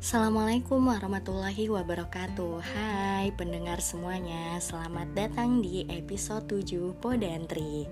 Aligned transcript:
Assalamualaikum 0.00 0.88
warahmatullahi 0.88 1.68
wabarakatuh. 1.68 2.56
Hai 2.72 3.36
pendengar 3.36 3.84
semuanya 3.84 4.56
Selamat 4.56 5.12
datang 5.12 5.60
di 5.60 5.84
episode 5.92 6.48
7 6.48 6.96
Podantri 6.96 7.84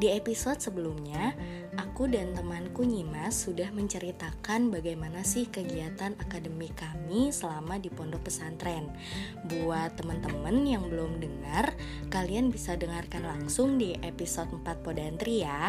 Di 0.00 0.16
episode 0.16 0.64
sebelumnya 0.64 1.36
Aku 1.76 2.08
dan 2.08 2.32
temanku 2.32 2.88
Nyimas 2.88 3.36
sudah 3.36 3.68
menceritakan 3.68 4.72
bagaimana 4.72 5.28
sih 5.28 5.44
kegiatan 5.52 6.16
akademik 6.16 6.72
kami 6.72 7.28
selama 7.28 7.76
di 7.76 7.92
pondok 7.92 8.32
pesantren. 8.32 8.88
Buat 9.44 10.00
teman-teman 10.00 10.64
yang 10.64 10.88
belum 10.88 11.20
dengar 11.20 11.76
Kalian 12.08 12.48
bisa 12.48 12.80
dengarkan 12.80 13.28
langsung 13.28 13.76
di 13.76 13.92
episode 14.00 14.56
4 14.56 14.80
Podantri 14.80 15.44
ya. 15.44 15.68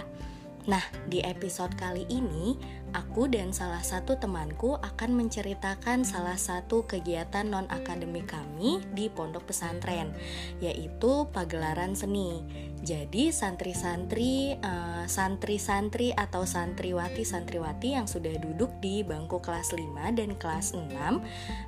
Nah, 0.68 0.84
di 1.08 1.24
episode 1.24 1.80
kali 1.80 2.04
ini, 2.12 2.60
aku 2.94 3.28
dan 3.28 3.52
salah 3.52 3.82
satu 3.82 4.20
temanku 4.20 4.78
akan 4.78 5.18
menceritakan 5.18 6.06
salah 6.08 6.38
satu 6.38 6.86
kegiatan 6.86 7.48
non-akademik 7.48 8.30
kami 8.30 8.84
di 8.94 9.10
pondok 9.12 9.50
pesantren, 9.50 10.14
yaitu 10.62 11.28
pagelaran 11.34 11.98
seni. 11.98 12.46
Jadi 12.86 13.34
santri-santri, 13.34 14.54
uh, 14.62 15.10
santri-santri 15.10 16.14
atau 16.14 16.46
santriwati-santriwati 16.46 17.98
yang 17.98 18.06
sudah 18.06 18.38
duduk 18.38 18.70
di 18.78 19.02
bangku 19.02 19.42
kelas 19.42 19.74
5 19.74 20.14
dan 20.14 20.38
kelas 20.38 20.78
6, 20.78 20.86
uh, 20.86 21.18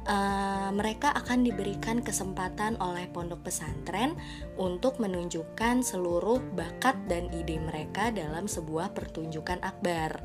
eh, 0.06 0.70
mereka 0.70 1.10
akan 1.18 1.42
diberikan 1.42 2.06
kesempatan 2.06 2.78
oleh 2.78 3.10
pondok 3.10 3.50
pesantren 3.50 4.14
untuk 4.60 5.00
menunjukkan 5.00 5.82
seluruh 5.82 6.44
bakat 6.54 7.00
dan 7.08 7.32
ide 7.32 7.58
mereka 7.64 8.12
dalam 8.12 8.46
sebuah 8.46 8.92
pertunjukan 8.92 9.64
akbar 9.64 10.20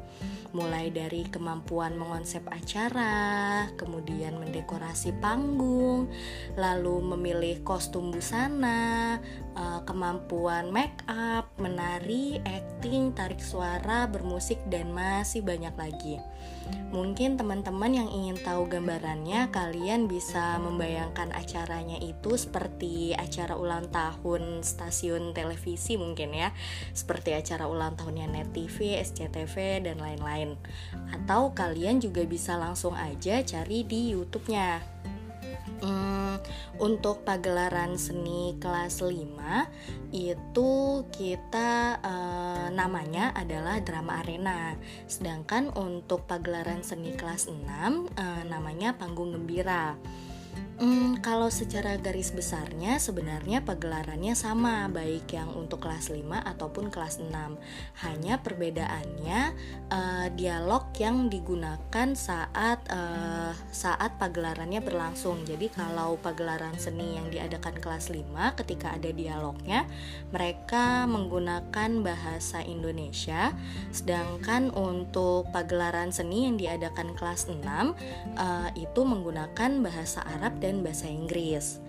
mulai 0.55 0.95
dari 0.95 1.27
kemampuan 1.27 1.99
mengonsep 1.99 2.47
acara, 2.47 3.67
kemudian 3.75 4.39
mendekorasi 4.39 5.11
panggung, 5.19 6.07
lalu 6.55 7.03
memilih 7.03 7.61
kostum 7.67 8.15
busana, 8.15 9.19
eh, 9.59 9.81
kemampuan 9.83 10.71
make 10.71 11.03
up, 11.11 11.51
menari, 11.59 12.39
acting, 12.47 13.11
tarik 13.19 13.43
suara, 13.43 14.07
bermusik, 14.07 14.63
dan 14.71 14.95
masih 14.95 15.43
banyak 15.43 15.75
lagi. 15.75 16.23
Mungkin 16.95 17.35
teman-teman 17.35 17.91
yang 17.91 18.07
ingin 18.07 18.39
tahu 18.39 18.71
gambarannya, 18.71 19.51
kalian 19.51 20.07
bisa 20.07 20.63
membayangkan 20.63 21.35
acaranya 21.35 21.99
itu 21.99 22.39
seperti 22.39 23.11
acara 23.19 23.59
ulang 23.59 23.91
tahun 23.91 24.63
stasiun 24.63 25.35
televisi 25.35 25.99
mungkin 25.99 26.31
ya, 26.31 26.55
seperti 26.95 27.35
acara 27.35 27.67
ulang 27.67 27.99
tahunnya 27.99 28.31
Net 28.31 28.49
TV, 28.55 28.95
SCTV, 29.03 29.83
dan 29.91 29.99
lain-lain. 29.99 30.55
Atau 31.11 31.51
kalian 31.51 31.99
juga 31.99 32.23
bisa 32.23 32.55
langsung 32.55 32.95
aja 32.95 33.43
cari 33.43 33.83
di 33.83 34.15
YouTube-nya. 34.15 34.94
Hmm, 35.83 36.39
untuk 36.79 37.27
pagelaran 37.27 37.99
seni 37.99 38.55
kelas 38.59 39.03
5 39.03 40.15
itu 40.15 40.71
kita 41.11 41.99
uh, 42.03 42.67
namanya 42.71 43.35
adalah 43.35 43.83
drama 43.83 44.23
arena. 44.23 44.79
Sedangkan 45.11 45.75
untuk 45.75 46.27
pagelaran 46.31 46.87
seni 46.87 47.15
kelas 47.15 47.51
6 47.51 47.55
uh, 47.55 48.07
eh, 48.15 48.43
namanya 48.47 48.95
panggung 48.95 49.35
gembira. 49.35 49.99
Hmm, 50.75 51.23
kalau 51.23 51.55
secara 51.55 51.95
garis 52.03 52.35
besarnya 52.35 52.99
sebenarnya 52.99 53.63
pagelarannya 53.63 54.35
sama 54.35 54.91
baik 54.91 55.31
yang 55.31 55.55
untuk 55.55 55.87
kelas 55.87 56.11
5 56.11 56.19
ataupun 56.43 56.91
kelas 56.91 57.23
6. 57.23 57.31
Hanya 58.03 58.43
perbedaannya 58.43 59.55
uh, 59.95 60.27
dialog 60.35 60.91
yang 60.99 61.31
digunakan 61.31 62.09
saat 62.19 62.83
uh, 62.91 63.55
saat 63.71 64.19
pagelarannya 64.19 64.83
berlangsung. 64.83 65.47
Jadi 65.47 65.71
kalau 65.71 66.19
pagelaran 66.19 66.75
seni 66.75 67.23
yang 67.23 67.31
diadakan 67.31 67.79
kelas 67.79 68.11
5 68.11 68.59
ketika 68.59 68.99
ada 68.99 69.15
dialognya 69.15 69.87
mereka 70.35 71.07
menggunakan 71.07 72.03
bahasa 72.03 72.67
Indonesia 72.67 73.55
sedangkan 73.95 74.75
untuk 74.75 75.47
pagelaran 75.55 76.11
seni 76.11 76.51
yang 76.51 76.59
diadakan 76.59 77.15
kelas 77.15 77.47
6 77.47 77.63
uh, 77.63 78.71
itu 78.75 79.01
menggunakan 79.07 79.71
bahasa 79.79 80.27
Arab 80.27 80.64
dan 80.65 80.81
bahasa 80.81 81.05
Inggris. 81.05 81.85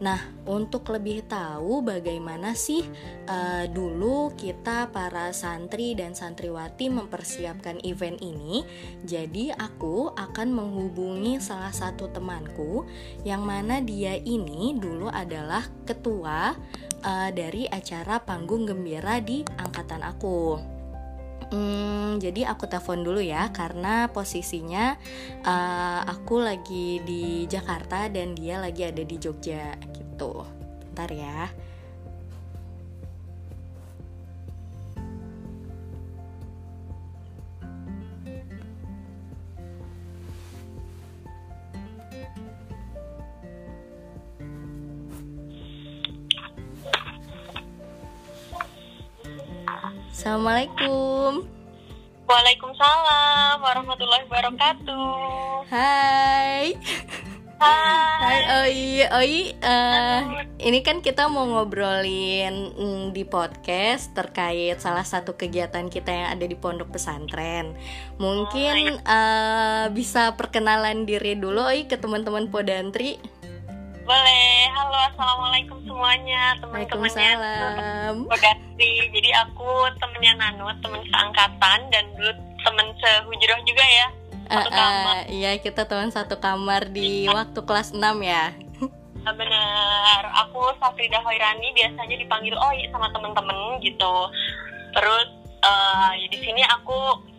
Nah, 0.00 0.16
untuk 0.48 0.88
lebih 0.88 1.28
tahu 1.28 1.84
bagaimana 1.84 2.56
sih 2.56 2.80
uh, 3.28 3.68
dulu 3.68 4.32
kita 4.32 4.88
para 4.88 5.28
santri 5.36 5.92
dan 5.92 6.16
santriwati 6.16 6.88
mempersiapkan 6.88 7.84
event 7.84 8.16
ini, 8.24 8.64
jadi 9.04 9.52
aku 9.60 10.16
akan 10.16 10.56
menghubungi 10.56 11.36
salah 11.36 11.68
satu 11.68 12.08
temanku 12.08 12.88
yang 13.28 13.44
mana 13.44 13.84
dia 13.84 14.16
ini 14.16 14.72
dulu 14.72 15.12
adalah 15.12 15.68
ketua 15.84 16.56
uh, 17.04 17.28
dari 17.36 17.68
acara 17.68 18.24
panggung 18.24 18.64
gembira 18.64 19.20
di 19.20 19.44
angkatan 19.60 20.00
aku. 20.00 20.79
Hmm, 21.50 22.22
jadi 22.22 22.54
aku 22.54 22.70
telepon 22.70 23.02
dulu 23.02 23.18
ya 23.18 23.50
karena 23.50 24.06
posisinya 24.14 24.94
uh, 25.42 26.06
aku 26.06 26.38
lagi 26.38 27.02
di 27.02 27.42
Jakarta 27.50 28.06
dan 28.06 28.38
dia 28.38 28.62
lagi 28.62 28.86
ada 28.86 29.02
di 29.02 29.16
Jogja 29.18 29.74
gitu. 29.90 30.46
Bentar 30.86 31.10
ya. 31.10 31.50
Assalamualaikum. 50.20 51.48
Waalaikumsalam 52.28 53.56
warahmatullahi 53.56 54.28
wabarakatuh. 54.28 55.64
Hai. 55.72 56.76
Hai. 57.56 58.20
Hai 58.20 58.40
Oi, 58.68 58.80
Oi. 59.16 59.56
Uh, 59.64 60.44
ini 60.60 60.84
kan 60.84 61.00
kita 61.00 61.24
mau 61.32 61.48
ngobrolin 61.48 62.52
mm, 62.52 63.16
di 63.16 63.24
podcast 63.24 64.12
terkait 64.12 64.76
salah 64.76 65.08
satu 65.08 65.40
kegiatan 65.40 65.88
kita 65.88 66.12
yang 66.12 66.28
ada 66.36 66.44
di 66.44 66.52
pondok 66.52 66.92
pesantren. 66.92 67.72
Mungkin 68.20 69.00
uh, 69.00 69.88
bisa 69.88 70.36
perkenalan 70.36 71.08
diri 71.08 71.32
dulu 71.32 71.64
Oi 71.64 71.88
ke 71.88 71.96
teman-teman 71.96 72.52
Podantri. 72.52 73.16
Boleh. 74.10 74.66
Halo, 74.74 74.98
assalamualaikum 75.06 75.78
semuanya, 75.86 76.58
teman-temannya. 76.58 77.30
Podantri. 78.26 79.06
Jadi 79.06 79.30
aku 79.38 79.86
temennya 80.02 80.34
Nano, 80.34 80.66
teman 80.82 80.98
seangkatan 81.06 81.78
dan 81.94 82.04
dulu 82.18 82.34
teman 82.66 82.90
sehujrah 82.98 83.62
juga 83.62 83.84
ya. 83.86 84.06
Satu 84.50 84.66
uh, 84.66 84.74
kamar. 84.74 85.22
iya, 85.30 85.54
kita 85.62 85.86
teman 85.86 86.10
satu 86.10 86.42
kamar 86.42 86.90
di 86.90 87.30
ya. 87.30 87.38
waktu 87.38 87.60
kelas 87.62 87.94
6 87.94 88.02
ya. 88.26 88.50
Nah, 89.22 89.34
benar. 89.38 90.22
Aku 90.42 90.74
Safrida 90.82 91.22
Hoirani 91.22 91.70
biasanya 91.70 92.16
dipanggil 92.18 92.58
Oi 92.58 92.90
sama 92.90 93.14
temen-temen 93.14 93.78
gitu. 93.78 94.14
Terus 94.90 95.28
uh, 95.62 96.10
ya 96.18 96.26
di 96.26 96.38
sini 96.42 96.66
aku 96.66 97.29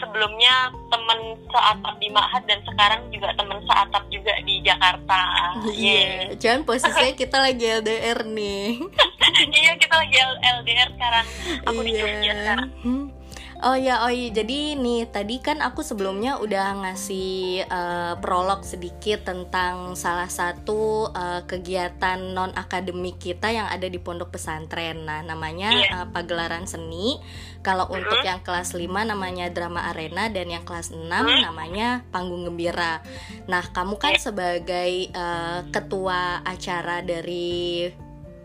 sebelumnya 0.00 0.72
temen 0.88 1.20
seatap 1.52 1.94
di 2.00 2.08
Ma'had 2.10 2.42
dan 2.48 2.60
sekarang 2.64 3.02
juga 3.12 3.28
temen 3.36 3.58
seatap 3.68 4.02
juga 4.08 4.34
di 4.42 4.54
Jakarta. 4.64 5.22
Iya, 5.68 5.76
yeah. 5.76 6.16
jangan 6.40 6.64
posisinya 6.64 7.14
kita 7.14 7.36
lagi 7.38 7.64
LDR 7.68 8.18
nih. 8.24 8.80
iya, 9.60 9.72
kita 9.76 9.94
lagi 9.94 10.16
LDR 10.40 10.88
sekarang. 10.96 11.26
Aku 11.68 11.80
yeah. 11.80 11.86
di 11.86 11.92
Jogja 11.94 12.32
sekarang. 12.34 12.70
Hmm. 12.82 13.19
Oh 13.60 13.76
ya, 13.76 14.08
oh 14.08 14.12
iya. 14.12 14.32
Jadi 14.32 14.72
nih 14.80 15.04
tadi 15.12 15.36
kan 15.36 15.60
aku 15.60 15.84
sebelumnya 15.84 16.40
udah 16.40 16.80
ngasih 16.80 17.68
uh, 17.68 18.16
prolog 18.16 18.64
sedikit 18.64 19.28
tentang 19.28 19.92
salah 20.00 20.32
satu 20.32 21.12
uh, 21.12 21.44
kegiatan 21.44 22.32
non 22.32 22.56
akademik 22.56 23.20
kita 23.20 23.52
yang 23.52 23.68
ada 23.68 23.84
di 23.84 24.00
pondok 24.00 24.32
pesantren. 24.32 25.04
Nah, 25.04 25.20
namanya 25.20 25.76
yeah. 25.76 25.92
uh, 25.92 26.06
pagelaran 26.08 26.64
seni. 26.64 27.20
Kalau 27.60 27.84
uh 27.84 27.92
-huh. 27.92 28.00
untuk 28.00 28.24
yang 28.24 28.40
kelas 28.40 28.72
5 28.72 28.88
namanya 28.88 29.52
drama 29.52 29.92
arena 29.92 30.32
dan 30.32 30.48
yang 30.48 30.64
kelas 30.64 30.96
6 30.96 31.04
uh 31.04 31.04
-huh. 31.04 31.28
namanya 31.44 32.00
panggung 32.08 32.48
gembira. 32.48 33.04
Nah, 33.44 33.68
kamu 33.76 34.00
kan 34.00 34.16
iya. 34.16 34.24
sebagai 34.24 34.92
uh, 35.12 35.68
ketua 35.68 36.40
acara 36.48 37.04
dari 37.04 37.92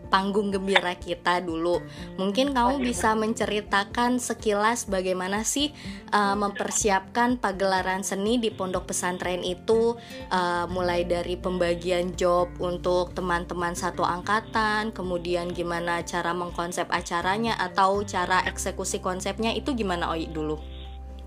panggung 0.08 0.54
gembira 0.54 0.94
kita 0.96 1.42
dulu. 1.42 1.82
Mungkin 2.16 2.54
kamu 2.54 2.82
bisa 2.82 3.12
menceritakan 3.18 4.22
sekilas 4.22 4.86
bagaimana 4.86 5.42
sih 5.42 5.74
uh, 6.14 6.34
mempersiapkan 6.38 7.38
pagelaran 7.38 8.06
seni 8.06 8.38
di 8.38 8.54
pondok 8.54 8.90
pesantren 8.90 9.42
itu, 9.42 9.98
uh, 10.30 10.64
mulai 10.70 11.04
dari 11.04 11.36
pembagian 11.38 12.14
job 12.14 12.50
untuk 12.62 13.12
teman-teman 13.12 13.74
satu 13.74 14.06
angkatan, 14.06 14.94
kemudian 14.94 15.50
gimana 15.52 16.02
cara 16.06 16.32
mengkonsep 16.32 16.86
acaranya 16.90 17.58
atau 17.58 18.02
cara 18.06 18.42
eksekusi 18.46 18.98
konsepnya 19.02 19.52
itu 19.52 19.74
gimana 19.74 20.10
Oi 20.10 20.30
dulu? 20.30 20.58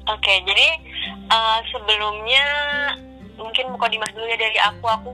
Oke, 0.09 0.33
jadi 0.41 0.67
uh, 1.29 1.59
sebelumnya 1.69 2.45
mungkin 3.39 3.71
mukadimah 3.71 4.09
dulu 4.11 4.25
ya 4.27 4.37
dari 4.37 4.57
aku 4.59 4.85
aku 4.85 5.11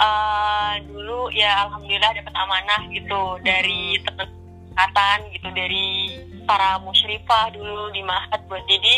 uh, 0.00 0.74
dulu 0.88 1.28
ya 1.36 1.68
alhamdulillah 1.68 2.10
dapat 2.16 2.34
amanah 2.34 2.80
gitu 2.88 3.22
dari 3.44 4.00
teman 4.00 5.20
gitu 5.36 5.48
dari 5.52 6.16
para 6.48 6.80
musyrifah 6.80 7.52
dulu 7.52 7.92
di 7.92 8.00
Mahat 8.00 8.40
buat 8.48 8.64
jadi 8.64 8.94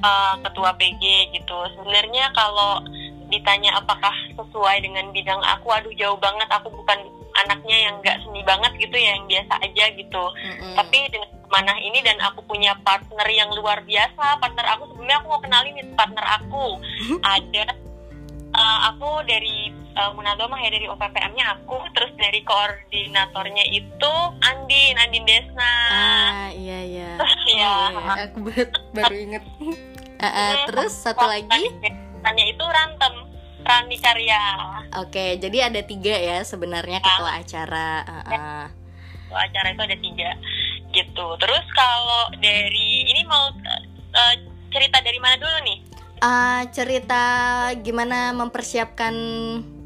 uh, 0.00 0.34
ketua 0.48 0.74
PG 0.80 1.36
gitu. 1.36 1.58
Sebenarnya 1.76 2.32
kalau 2.32 2.80
ditanya 3.30 3.78
apakah 3.78 4.10
sesuai 4.34 4.82
dengan 4.82 5.12
bidang 5.14 5.38
aku 5.38 5.70
aduh 5.70 5.94
jauh 5.94 6.18
banget 6.18 6.50
aku 6.50 6.66
bukan 6.74 6.98
anaknya 7.46 7.76
yang 7.86 7.94
nggak 8.02 8.18
seni 8.26 8.42
banget 8.42 8.74
gitu 8.82 8.96
ya 8.98 9.14
yang 9.14 9.26
biasa 9.30 9.54
aja 9.62 9.84
gitu. 9.94 10.24
Mm-hmm. 10.34 10.74
tapi 10.74 10.98
dengan 11.14 11.30
mana 11.50 11.74
ini 11.78 11.98
dan 12.02 12.18
aku 12.26 12.42
punya 12.46 12.74
partner 12.82 13.26
yang 13.30 13.50
luar 13.54 13.82
biasa 13.86 14.38
partner 14.38 14.66
aku 14.74 14.90
sebelumnya 14.90 15.18
aku 15.22 15.26
mau 15.30 15.42
kenalin 15.42 15.78
nih 15.78 15.86
partner 15.94 16.26
aku. 16.42 16.66
Ada 17.38 17.89
uh, 18.54 18.78
aku 18.94 19.22
dari 19.26 19.70
uh, 19.96 20.10
Munagama 20.14 20.58
ya 20.62 20.70
dari 20.70 20.86
OPPM-nya 20.90 21.44
aku 21.58 21.78
terus 21.94 22.12
dari 22.18 22.40
koordinatornya 22.42 23.64
itu 23.70 24.12
Andin 24.44 24.94
Andin 24.98 25.24
Desna. 25.26 25.74
Ah 25.90 26.48
iya 26.54 26.78
iya. 26.84 27.10
Ya 27.50 27.66
oh, 27.66 27.88
iya. 27.98 28.30
aku 28.30 28.38
baru, 28.46 28.70
baru 28.94 29.14
inget. 29.16 29.44
Uh, 30.20 30.26
uh, 30.26 30.52
terus 30.68 30.92
satu 30.94 31.24
lagi? 31.24 31.64
tanya 32.20 32.44
itu 32.44 32.64
Rantem 32.64 33.14
Rani 33.64 33.96
Karya. 33.98 34.42
Oke 35.00 35.40
jadi 35.40 35.72
ada 35.72 35.80
tiga 35.84 36.14
ya 36.14 36.44
sebenarnya 36.44 37.00
ketua 37.00 37.40
acara 37.40 37.88
uh, 38.04 38.20
uh. 38.28 38.64
ketua 38.68 39.40
acara 39.40 39.68
itu 39.72 39.82
ada 39.82 39.96
tiga 39.96 40.30
gitu. 40.90 41.26
Terus 41.38 41.64
kalau 41.72 42.34
dari 42.42 43.08
ini 43.08 43.22
mau 43.24 43.48
uh, 43.50 44.34
cerita 44.70 45.02
dari 45.02 45.18
mana 45.18 45.34
dulu 45.38 45.58
nih 45.66 45.78
uh, 46.20 46.62
cerita 46.70 47.24
gimana 47.80 48.30
mempersiapkan 48.36 49.14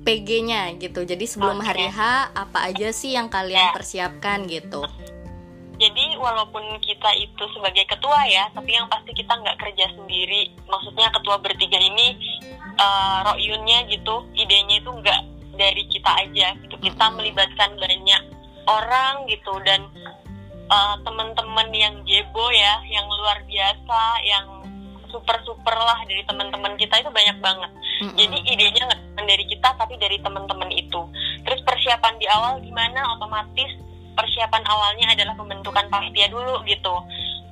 PG-nya 0.05 0.77
gitu. 0.77 1.07
Jadi 1.09 1.25
sebelum 1.25 1.65
okay. 1.65 1.67
hari 1.73 1.87
H 1.89 2.31
apa 2.37 2.69
aja 2.69 2.93
sih 2.93 3.17
yang 3.17 3.33
kalian 3.33 3.73
yeah. 3.73 3.75
persiapkan 3.75 4.45
gitu? 4.45 4.85
Jadi 5.75 6.15
walaupun 6.23 6.63
kita 6.79 7.11
itu 7.19 7.45
sebagai 7.51 7.83
ketua 7.91 8.23
ya, 8.31 8.47
tapi 8.55 8.79
yang 8.79 8.87
pasti 8.87 9.11
kita 9.11 9.35
nggak 9.35 9.59
kerja 9.59 9.91
sendiri. 9.97 10.55
Maksudnya 10.71 11.11
ketua 11.11 11.41
bertiga 11.43 11.81
ini 11.83 12.15
uh, 12.79 13.27
royunnya 13.27 13.91
gitu, 13.91 14.23
idenya 14.39 14.79
itu 14.79 14.91
nggak 14.93 15.21
dari 15.59 15.83
kita 15.91 16.11
aja 16.15 16.55
gitu. 16.63 16.79
Kita 16.79 17.11
melibatkan 17.19 17.75
banyak 17.75 18.23
orang 18.71 19.27
gitu 19.27 19.59
dan 19.67 19.83
uh, 20.71 20.95
teman-teman 21.03 21.69
yang 21.75 21.95
jebo 22.07 22.55
ya, 22.55 22.79
yang 22.87 23.11
luar 23.11 23.43
biasa, 23.43 24.01
yang 24.23 24.47
super 25.15 25.39
super 25.47 25.77
lah 25.79 26.03
dari 26.11 26.27
teman-teman 26.27 26.75
kita 26.75 26.99
itu 26.99 27.11
banyak 27.15 27.39
banget. 27.39 27.71
Mm-hmm. 27.95 28.19
jadi 28.19 28.39
idenya 28.43 28.83
nggak 28.91 29.27
dari 29.31 29.45
kita 29.47 29.69
tapi 29.79 29.95
dari 30.03 30.19
teman-teman 30.19 30.67
itu. 30.75 31.01
Terus 31.47 31.63
persiapan 31.63 32.19
di 32.19 32.27
awal 32.27 32.59
gimana? 32.59 33.15
Otomatis 33.15 33.71
persiapan 34.19 34.67
awalnya 34.67 35.15
adalah 35.15 35.39
pembentukan 35.39 35.87
panitia 35.87 36.27
dulu 36.27 36.59
gitu. 36.67 36.95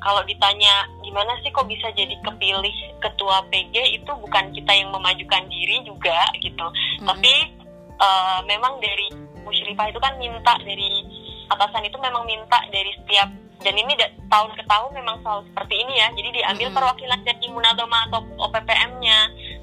Kalau 0.03 0.19
ditanya 0.27 0.91
gimana 1.07 1.39
sih 1.47 1.55
kok 1.55 1.71
bisa 1.71 1.95
jadi 1.95 2.19
kepilih 2.27 2.75
ketua 2.99 3.47
PG 3.55 4.03
itu 4.03 4.11
bukan 4.11 4.51
kita 4.51 4.73
yang 4.75 4.91
memajukan 4.91 5.47
diri 5.47 5.87
juga 5.87 6.27
gitu. 6.43 6.67
Mm-hmm. 6.67 7.07
tapi 7.07 7.35
uh, 8.03 8.41
memang 8.51 8.83
dari 8.83 9.15
musyrifah 9.47 9.91
itu 9.95 9.99
kan 10.03 10.19
minta 10.19 10.59
dari 10.67 11.07
atasan 11.51 11.87
itu 11.87 11.99
memang 12.03 12.27
minta 12.27 12.59
dari 12.75 12.91
setiap 12.99 13.29
dan 13.63 13.75
ini 13.79 13.95
tahun 14.29 14.53
ke 14.59 14.65
tahun 14.67 14.91
memang 14.95 15.23
selalu 15.23 15.43
seperti 15.51 15.75
ini 15.79 15.95
ya. 15.99 16.09
Jadi 16.15 16.29
diambil 16.43 16.69
hmm. 16.71 16.77
perwakilan 16.77 17.21
dari 17.23 17.47
Munadoma 17.49 17.99
atau 18.11 18.21
OPPM-nya 18.51 19.19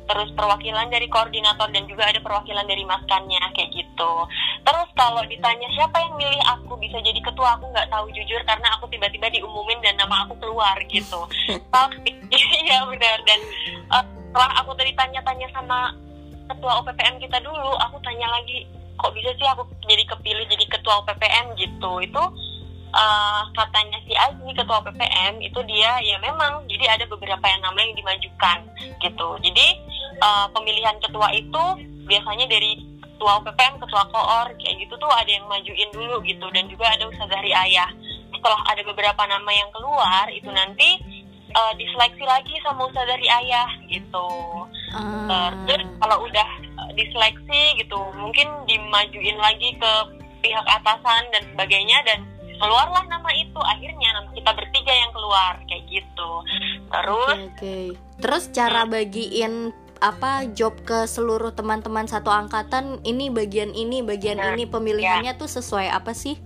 terus 0.10 0.34
perwakilan 0.34 0.90
dari 0.90 1.06
koordinator 1.06 1.70
dan 1.70 1.86
juga 1.86 2.10
ada 2.10 2.18
perwakilan 2.18 2.66
dari 2.66 2.82
maskannya 2.82 3.44
kayak 3.54 3.70
gitu. 3.70 4.14
Terus 4.66 4.90
kalau 4.98 5.22
ditanya 5.30 5.70
siapa 5.78 6.02
yang 6.02 6.18
milih 6.18 6.42
aku 6.58 6.74
bisa 6.82 6.98
jadi 7.06 7.22
ketua? 7.22 7.62
Aku 7.62 7.70
nggak 7.70 7.94
tahu 7.94 8.10
jujur 8.10 8.42
karena 8.42 8.68
aku 8.80 8.90
tiba-tiba 8.90 9.30
diumumin 9.30 9.78
dan 9.86 10.02
nama 10.02 10.26
aku 10.26 10.34
keluar 10.42 10.74
gitu. 10.90 11.30
Tapi 11.76 12.10
ya 12.70 12.90
benar. 12.90 13.18
Dan 13.28 13.40
uh, 13.94 14.06
setelah 14.30 14.52
aku 14.66 14.74
tadi 14.74 14.92
tanya-tanya 14.98 15.48
sama 15.54 15.94
ketua 16.50 16.82
OPPM 16.82 17.22
kita 17.22 17.38
dulu 17.46 17.78
aku 17.78 18.02
tanya 18.02 18.26
lagi 18.34 18.66
kok 19.00 19.14
bisa 19.14 19.32
sih 19.38 19.48
aku 19.48 19.64
jadi 19.86 20.04
kepilih 20.10 20.46
jadi 20.50 20.66
ketua 20.74 21.06
OPPM 21.06 21.54
gitu. 21.54 21.92
Itu 22.02 22.24
uh, 22.94 23.42
katanya 23.54 23.98
si 24.06 24.14
Aziz 24.16 24.54
ketua 24.56 24.80
PPM 24.86 25.42
itu 25.42 25.60
dia 25.66 26.00
ya 26.02 26.18
memang 26.22 26.66
jadi 26.70 26.98
ada 26.98 27.06
beberapa 27.10 27.42
yang 27.46 27.62
nama 27.62 27.78
yang 27.80 27.94
dimajukan 27.98 28.60
gitu. 29.02 29.28
Jadi 29.42 29.68
uh, 30.22 30.48
pemilihan 30.54 30.98
ketua 31.02 31.30
itu 31.34 31.64
biasanya 32.10 32.46
dari 32.50 32.82
ketua 33.04 33.44
PPM 33.46 33.76
ketua 33.84 34.04
koor 34.10 34.48
kayak 34.58 34.76
gitu 34.80 34.94
tuh 34.98 35.12
ada 35.12 35.30
yang 35.30 35.46
majuin 35.46 35.90
dulu 35.94 36.22
gitu. 36.26 36.46
Dan 36.54 36.66
juga 36.72 36.90
ada 36.90 37.04
usaha 37.06 37.30
dari 37.30 37.52
ayah. 37.54 37.90
Setelah 38.34 38.62
ada 38.72 38.82
beberapa 38.88 39.22
nama 39.28 39.52
yang 39.52 39.70
keluar 39.76 40.26
itu 40.32 40.48
nanti 40.48 40.90
uh, 41.54 41.74
diseleksi 41.76 42.24
lagi 42.24 42.56
sama 42.64 42.88
usaha 42.88 43.06
dari 43.06 43.28
ayah 43.28 43.70
gitu. 43.92 44.30
Uh. 44.90 45.54
terus 45.70 45.86
kalau 46.02 46.26
udah 46.26 46.50
diseleksi 46.98 47.78
gitu 47.78 48.00
mungkin 48.18 48.50
dimajuin 48.66 49.38
lagi 49.38 49.78
ke 49.78 49.92
pihak 50.42 50.66
atasan 50.66 51.24
dan 51.30 51.44
sebagainya 51.54 52.00
dan 52.08 52.20
keluarlah 52.60 53.04
nama 53.08 53.30
itu 53.34 53.60
akhirnya 53.64 54.10
nama 54.20 54.30
kita 54.36 54.52
bertiga 54.52 54.94
yang 54.94 55.12
keluar 55.16 55.54
kayak 55.66 55.84
gitu 55.88 56.32
terus 56.92 57.38
okay, 57.40 57.48
okay. 57.56 57.86
terus 58.20 58.44
cara 58.52 58.84
hmm. 58.84 58.92
bagiin 58.92 59.54
apa 60.00 60.48
job 60.56 60.76
ke 60.88 61.04
seluruh 61.08 61.52
teman-teman 61.52 62.08
satu 62.08 62.32
angkatan 62.32 63.04
ini 63.04 63.28
bagian 63.28 63.76
ini 63.76 64.00
bagian 64.00 64.40
nah, 64.40 64.56
ini 64.56 64.64
pemilihannya 64.64 65.36
ya. 65.36 65.40
tuh 65.40 65.52
sesuai 65.52 65.92
apa 65.92 66.16
sih 66.16 66.40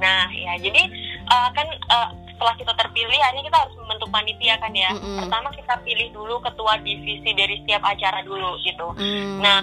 nah 0.00 0.26
ya 0.32 0.56
jadi 0.58 0.82
uh, 1.28 1.48
kan 1.52 1.68
uh, 1.92 2.08
setelah 2.34 2.54
kita 2.58 2.72
terpilih 2.74 3.20
akhirnya 3.20 3.44
kita 3.46 3.58
harus 3.60 3.76
membentuk 3.78 4.08
panitia 4.10 4.54
kan 4.58 4.72
ya 4.72 4.90
mm 4.90 4.98
-hmm. 4.98 5.16
pertama 5.22 5.48
kita 5.52 5.74
pilih 5.84 6.08
dulu 6.10 6.34
ketua 6.42 6.80
divisi 6.80 7.30
dari 7.36 7.62
setiap 7.62 7.84
acara 7.84 8.24
dulu 8.24 8.58
gitu 8.64 8.88
mm. 8.96 9.38
nah 9.38 9.60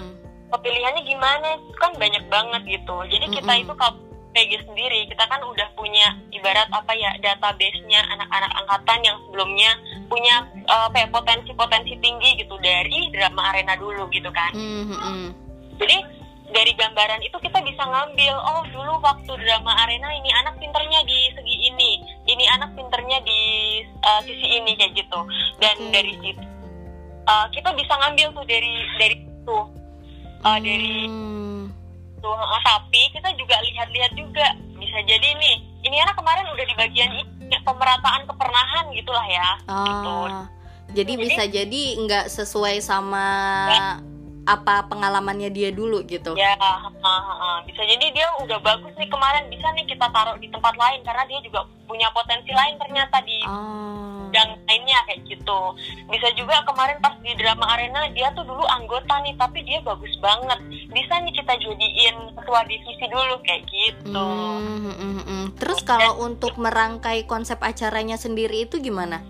pemilihannya 0.54 1.02
gimana 1.04 1.48
kan 1.82 1.92
banyak 1.98 2.24
banget 2.30 2.62
gitu 2.80 2.96
jadi 3.10 3.26
kita 3.28 3.52
mm 3.52 3.58
-hmm. 3.58 3.64
itu 3.66 3.72
kalau 3.76 4.11
PG 4.32 4.64
sendiri 4.64 5.04
kita 5.08 5.24
kan 5.28 5.40
udah 5.44 5.68
punya 5.76 6.16
ibarat 6.32 6.68
apa 6.72 6.92
ya 6.96 7.12
database-nya 7.20 8.00
anak-anak 8.16 8.52
angkatan 8.64 9.00
yang 9.04 9.16
sebelumnya 9.28 9.70
punya 10.08 10.34
uh, 10.68 10.88
potensi-potensi 10.90 11.94
tinggi 12.00 12.40
gitu 12.40 12.56
dari 12.60 13.12
drama 13.12 13.52
arena 13.52 13.76
dulu 13.76 14.08
gitu 14.08 14.28
kan. 14.32 14.52
Mm-hmm. 14.56 15.24
Jadi 15.80 15.96
dari 16.52 16.72
gambaran 16.76 17.24
itu 17.24 17.36
kita 17.40 17.64
bisa 17.64 17.80
ngambil 17.80 18.34
oh 18.36 18.64
dulu 18.68 19.00
waktu 19.00 19.32
drama 19.40 19.72
arena 19.88 20.08
ini 20.12 20.30
anak 20.44 20.60
pinternya 20.60 21.00
di 21.08 21.18
segi 21.32 21.56
ini, 21.72 21.90
ini 22.28 22.44
anak 22.52 22.76
pinternya 22.76 23.20
di 23.24 23.40
uh, 24.04 24.20
sisi 24.24 24.60
ini 24.60 24.76
kayak 24.76 24.92
gitu. 24.96 25.20
Dan 25.60 25.76
okay. 25.76 25.90
dari 25.92 26.12
situ 26.20 26.52
uh, 27.26 27.46
kita 27.52 27.70
bisa 27.74 27.92
ngambil 27.98 28.28
tuh 28.34 28.44
dari 28.46 28.74
dari 28.98 29.16
itu 29.22 29.58
uh, 30.42 30.56
mm. 30.56 30.62
dari 30.62 30.96
gitu 32.22 32.30
tapi 32.62 33.00
kita 33.10 33.28
juga 33.34 33.58
lihat-lihat 33.58 34.12
juga. 34.14 34.46
Bisa 34.78 34.98
jadi 35.02 35.28
nih 35.34 35.56
ini 35.82 35.96
anak 35.98 36.14
kemarin 36.14 36.46
udah 36.54 36.64
di 36.66 36.74
bagian 36.78 37.10
ini 37.10 37.56
pemerataan 37.66 38.22
kepernahan 38.30 38.84
gitulah 38.94 39.26
ya. 39.26 39.50
Oh, 39.66 39.82
gitu. 39.82 40.14
jadi, 40.94 41.02
jadi 41.02 41.12
bisa 41.18 41.42
jadi 41.50 41.82
nggak 42.06 42.26
sesuai 42.30 42.78
sama 42.78 43.26
ya 43.74 44.11
apa 44.42 44.90
pengalamannya 44.90 45.54
dia 45.54 45.70
dulu 45.70 46.02
gitu? 46.02 46.34
Ya 46.34 46.58
uh, 46.58 46.90
uh, 46.90 47.58
bisa 47.62 47.82
jadi 47.86 48.10
dia 48.10 48.26
udah 48.42 48.58
bagus 48.58 48.90
nih 48.98 49.06
kemarin. 49.06 49.46
Bisa 49.46 49.70
nih 49.74 49.86
kita 49.86 50.10
taruh 50.10 50.34
di 50.42 50.50
tempat 50.50 50.74
lain 50.74 51.00
karena 51.06 51.22
dia 51.30 51.40
juga 51.46 51.62
punya 51.86 52.10
potensi 52.10 52.50
lain 52.50 52.74
ternyata 52.80 53.22
di 53.22 53.38
oh. 53.46 54.26
dan 54.34 54.58
lainnya 54.66 54.98
kayak 55.06 55.22
gitu. 55.30 55.60
Bisa 56.10 56.28
juga 56.34 56.58
kemarin 56.66 56.98
pas 56.98 57.14
di 57.22 57.30
drama 57.38 57.70
arena 57.70 58.10
dia 58.10 58.34
tuh 58.34 58.42
dulu 58.42 58.66
anggota 58.66 59.22
nih 59.22 59.34
tapi 59.38 59.62
dia 59.62 59.78
bagus 59.86 60.14
banget. 60.18 60.58
Bisa 60.90 61.22
nih 61.22 61.34
kita 61.38 61.54
jadiin 61.62 62.16
ketua 62.34 62.60
divisi 62.66 63.06
dulu 63.06 63.38
kayak 63.46 63.62
gitu. 63.70 64.26
Mm, 64.58 64.58
mm, 64.58 64.94
mm, 64.98 65.22
mm. 65.22 65.44
terus 65.54 65.86
kalau 65.86 66.18
untuk 66.26 66.58
merangkai 66.58 67.30
konsep 67.30 67.62
acaranya 67.62 68.18
sendiri 68.18 68.66
itu 68.66 68.82
gimana? 68.82 69.22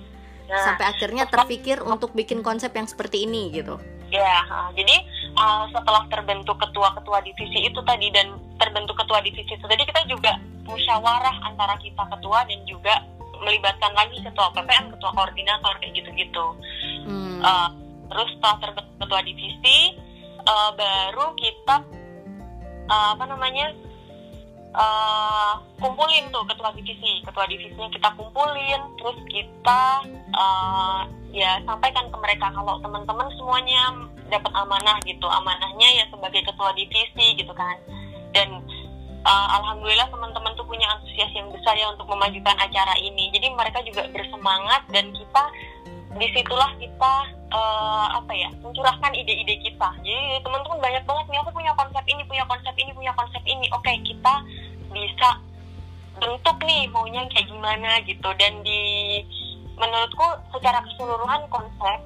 Nah, 0.48 0.68
sampai 0.68 0.88
akhirnya 0.88 1.28
terpikir 1.28 1.84
untuk 1.92 2.16
bikin 2.16 2.40
konsep 2.40 2.72
yang 2.72 2.88
seperti 2.88 3.28
ini 3.28 3.52
gitu 3.52 3.76
Ya, 4.12 4.44
jadi 4.76 4.96
uh, 5.40 5.64
setelah 5.72 6.04
terbentuk 6.12 6.60
ketua-ketua 6.60 7.24
divisi 7.24 7.64
itu 7.64 7.80
tadi 7.80 8.12
dan 8.12 8.36
terbentuk 8.60 8.92
ketua 9.00 9.24
divisi 9.24 9.56
itu 9.56 9.64
tadi 9.64 9.88
kita 9.88 10.04
juga 10.04 10.36
musyawarah 10.68 11.48
antara 11.48 11.80
kita 11.80 12.04
ketua 12.12 12.44
dan 12.44 12.60
juga 12.68 13.00
melibatkan 13.40 13.88
lagi 13.96 14.20
ketua 14.20 14.52
PPM, 14.52 14.92
ketua 14.92 15.10
koordinator 15.16 15.72
kayak 15.80 15.96
gitu-gitu. 15.96 16.46
Hmm. 17.08 17.40
Uh, 17.40 17.68
terus 18.12 18.28
setelah 18.36 18.56
terbentuk 18.60 18.96
ketua 19.00 19.20
divisi, 19.24 19.78
uh, 20.44 20.70
baru 20.76 21.26
kita 21.40 21.76
uh, 22.92 23.08
apa 23.16 23.24
namanya 23.26 23.72
uh, 24.74 25.54
kumpulin 25.80 26.28
tuh 26.32 26.44
ketua 26.48 26.72
divisi, 26.76 27.20
ketua 27.24 27.44
divisinya 27.48 27.88
kita 27.92 28.08
kumpulin, 28.16 28.80
terus 29.00 29.18
kita 29.28 29.82
uh, 30.36 31.00
ya 31.32 31.60
sampaikan 31.64 32.08
ke 32.12 32.16
mereka 32.20 32.52
kalau 32.52 32.80
teman-teman 32.80 33.28
semuanya 33.36 33.82
dapat 34.28 34.52
amanah 34.56 34.96
gitu. 35.04 35.24
Amanahnya 35.28 35.88
ya 36.02 36.04
sebagai 36.08 36.44
ketua 36.44 36.72
divisi 36.76 37.26
gitu 37.36 37.52
kan. 37.52 37.76
Dan 38.32 38.64
uh, 39.24 39.48
alhamdulillah 39.60 40.08
teman-teman 40.08 40.52
tuh 40.56 40.66
punya 40.66 40.88
antusias 40.98 41.30
yang 41.36 41.48
besar 41.52 41.76
ya 41.76 41.92
untuk 41.92 42.08
memajukan 42.08 42.56
acara 42.56 42.94
ini. 42.98 43.28
Jadi 43.32 43.52
mereka 43.52 43.84
juga 43.84 44.08
bersemangat 44.10 44.82
dan 44.90 45.12
kita 45.12 45.44
di 46.16 46.26
situlah 46.36 46.70
kita 46.76 47.14
uh, 47.52 48.06
apa 48.20 48.32
ya 48.36 48.50
mencurahkan 48.60 49.12
ide-ide 49.16 49.56
kita. 49.64 49.88
Jadi 50.04 50.44
teman-teman 50.44 50.78
banyak 50.80 51.04
banget 51.08 51.26
nih 51.32 51.38
aku 51.40 51.50
punya 51.56 51.72
konsep 51.72 52.04
ini 52.08 52.22
punya 52.28 52.44
konsep 52.44 52.74
ini 52.76 52.90
punya 52.92 53.12
konsep 53.16 53.42
ini. 53.48 53.66
Oke 53.72 53.92
kita 54.04 54.34
bisa 54.92 55.30
bentuk 56.20 56.56
nih 56.62 56.86
maunya 56.92 57.24
kayak 57.32 57.48
gimana 57.48 57.90
gitu. 58.04 58.28
Dan 58.36 58.60
di 58.60 58.82
menurutku 59.80 60.26
secara 60.52 60.84
keseluruhan 60.84 61.48
konsep 61.48 61.98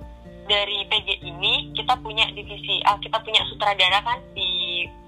dari 0.47 0.87
PG 0.87 1.27
ini 1.27 1.75
kita 1.75 1.99
punya 1.99 2.25
divisi 2.31 2.79
uh, 2.87 2.97
kita 3.03 3.19
punya 3.21 3.43
sutradara 3.51 3.99
kan 4.07 4.23
di 4.33 4.56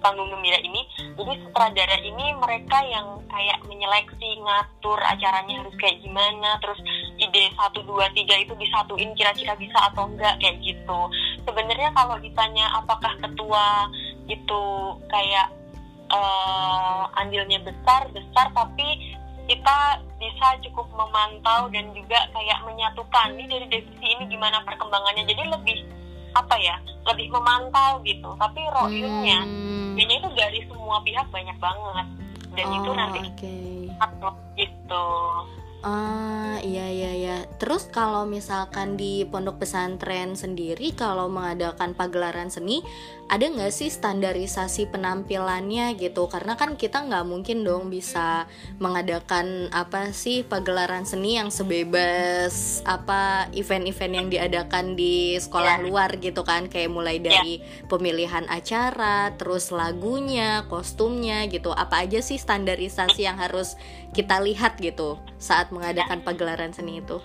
panggung 0.01 0.31
gembira 0.31 0.59
ini 0.63 0.87
jadi 1.19 1.33
sutradara 1.45 1.97
ini 2.01 2.33
mereka 2.39 2.79
yang 2.87 3.19
kayak 3.29 3.59
menyeleksi 3.69 4.41
ngatur 4.41 4.99
acaranya 5.03 5.61
harus 5.63 5.75
kayak 5.77 6.01
gimana 6.01 6.57
terus 6.63 6.81
ide 7.19 7.51
satu 7.59 7.83
dua 7.85 8.09
tiga 8.15 8.39
itu 8.39 8.55
disatuin 8.57 9.13
kira-kira 9.15 9.59
bisa 9.59 9.79
atau 9.93 10.07
enggak 10.09 10.39
kayak 10.39 10.59
gitu. 10.63 11.01
Sebenarnya 11.45 11.91
kalau 11.93 12.17
ditanya 12.23 12.67
apakah 12.79 13.13
ketua 13.19 13.91
itu 14.31 14.63
kayak 15.11 15.51
uh, 16.13 17.11
andilnya 17.19 17.61
besar 17.63 18.09
besar 18.15 18.47
tapi 18.55 19.17
kita 19.49 20.05
bisa 20.21 20.61
cukup 20.69 20.85
memantau 20.93 21.73
dan 21.73 21.89
juga 21.97 22.29
kayak 22.37 22.59
menyatukan 22.69 23.33
nih 23.33 23.49
dari 23.49 23.67
divisi 23.71 24.07
ini 24.07 24.25
gimana 24.29 24.61
perkembangannya. 24.67 25.25
Jadi 25.25 25.43
lebih 25.49 25.79
apa 26.39 26.55
ya 26.63 26.77
lebih 27.11 27.35
memantau 27.35 27.99
gitu 28.07 28.31
tapi 28.39 28.61
royunnya 28.71 29.43
hmm. 29.43 29.99
kayaknya 29.99 30.17
itu 30.23 30.29
dari 30.39 30.61
semua 30.71 31.03
pihak 31.03 31.27
banyak 31.35 31.57
banget 31.59 32.07
dan 32.55 32.67
oh, 32.71 32.77
itu 32.79 32.91
nanti 32.95 33.21
okay. 33.35 33.75
gitu 34.55 35.07
Ah 35.79 36.59
iya 36.59 36.91
iya 36.91 37.13
iya. 37.15 37.39
Terus 37.63 37.87
kalau 37.87 38.27
misalkan 38.27 38.99
di 38.99 39.23
pondok 39.23 39.63
pesantren 39.63 40.35
sendiri 40.35 40.91
kalau 40.91 41.31
mengadakan 41.31 41.95
pagelaran 41.95 42.51
seni 42.51 42.83
ada 43.29 43.45
nggak 43.45 43.71
sih 43.71 43.87
standarisasi 43.87 44.91
penampilannya 44.91 45.95
gitu? 45.95 46.27
Karena 46.27 46.59
kan 46.59 46.75
kita 46.75 47.07
nggak 47.07 47.29
mungkin 47.29 47.63
dong 47.63 47.95
bisa 47.95 48.51
mengadakan 48.83 49.71
apa 49.71 50.11
sih 50.11 50.43
pagelaran 50.43 51.07
seni 51.07 51.39
yang 51.39 51.53
sebebas 51.53 52.83
apa 52.83 53.47
event-event 53.55 54.15
yang 54.17 54.29
diadakan 54.33 54.97
di 54.99 55.39
sekolah 55.39 55.79
yeah. 55.79 55.85
luar 55.87 56.11
gitu 56.19 56.43
kan? 56.43 56.67
Kayak 56.67 56.91
mulai 56.91 57.23
iya. 57.23 57.27
dari 57.31 57.53
yeah. 57.63 57.87
pemilihan 57.87 58.51
acara, 58.51 59.37
terus 59.39 59.71
lagunya, 59.71 60.67
kostumnya 60.67 61.47
gitu. 61.47 61.71
Apa 61.71 62.03
aja 62.03 62.19
sih 62.19 62.41
standarisasi 62.41 63.29
yang 63.29 63.39
harus 63.39 63.79
kita 64.13 64.41
lihat 64.43 64.81
gitu 64.81 65.21
saat 65.37 65.69
mengadakan 65.75 66.21
pagelaran 66.25 66.73
seni 66.73 67.01
itu? 67.01 67.21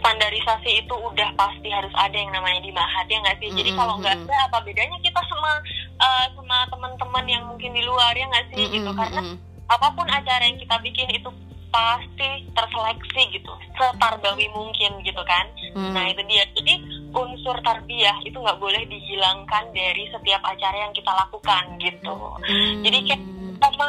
Standarisasi 0.00 0.86
itu 0.86 0.94
udah 0.96 1.30
pasti 1.36 1.68
harus 1.68 1.92
ada 1.98 2.16
yang 2.16 2.32
namanya 2.32 2.64
di 2.64 2.72
Mahat 2.72 3.06
ya 3.10 3.18
nggak 3.20 3.36
sih? 3.38 3.48
Mm 3.48 3.52
-hmm. 3.52 3.60
Jadi 3.60 3.70
kalau 3.76 3.94
nggak 4.00 4.16
ada 4.24 4.36
apa 4.48 4.58
bedanya 4.64 4.98
kita 5.04 5.20
sama 5.28 5.52
uh, 6.00 6.26
sama 6.32 6.58
teman-teman 6.72 7.24
yang 7.28 7.42
mungkin 7.44 7.70
di 7.76 7.82
luar 7.84 8.16
ya 8.16 8.26
nggak 8.26 8.46
sih 8.50 8.56
mm 8.56 8.64
-hmm. 8.64 8.76
gitu? 8.80 8.90
Karena 8.96 9.22
apa 9.70 9.88
pun 9.94 10.06
acara 10.10 10.42
yang 10.42 10.58
kita 10.58 10.76
bikin 10.82 11.08
itu 11.14 11.30
pasti 11.70 12.50
terseleksi 12.50 13.22
gitu 13.30 13.52
setarbawi 13.78 14.50
mungkin 14.50 14.98
gitu 15.06 15.22
kan 15.22 15.46
hmm. 15.74 15.94
nah 15.94 16.04
itu 16.10 16.18
dia 16.26 16.42
jadi 16.58 16.74
unsur 17.14 17.56
tarbiyah 17.62 18.18
itu 18.26 18.34
nggak 18.34 18.58
boleh 18.58 18.82
dihilangkan 18.90 19.70
dari 19.70 20.10
setiap 20.10 20.42
acara 20.42 20.76
yang 20.76 20.92
kita 20.92 21.14
lakukan 21.14 21.64
gitu 21.78 22.14
hmm. 22.42 22.82
jadi 22.82 22.98
kayak 23.06 23.22
sama 23.62 23.88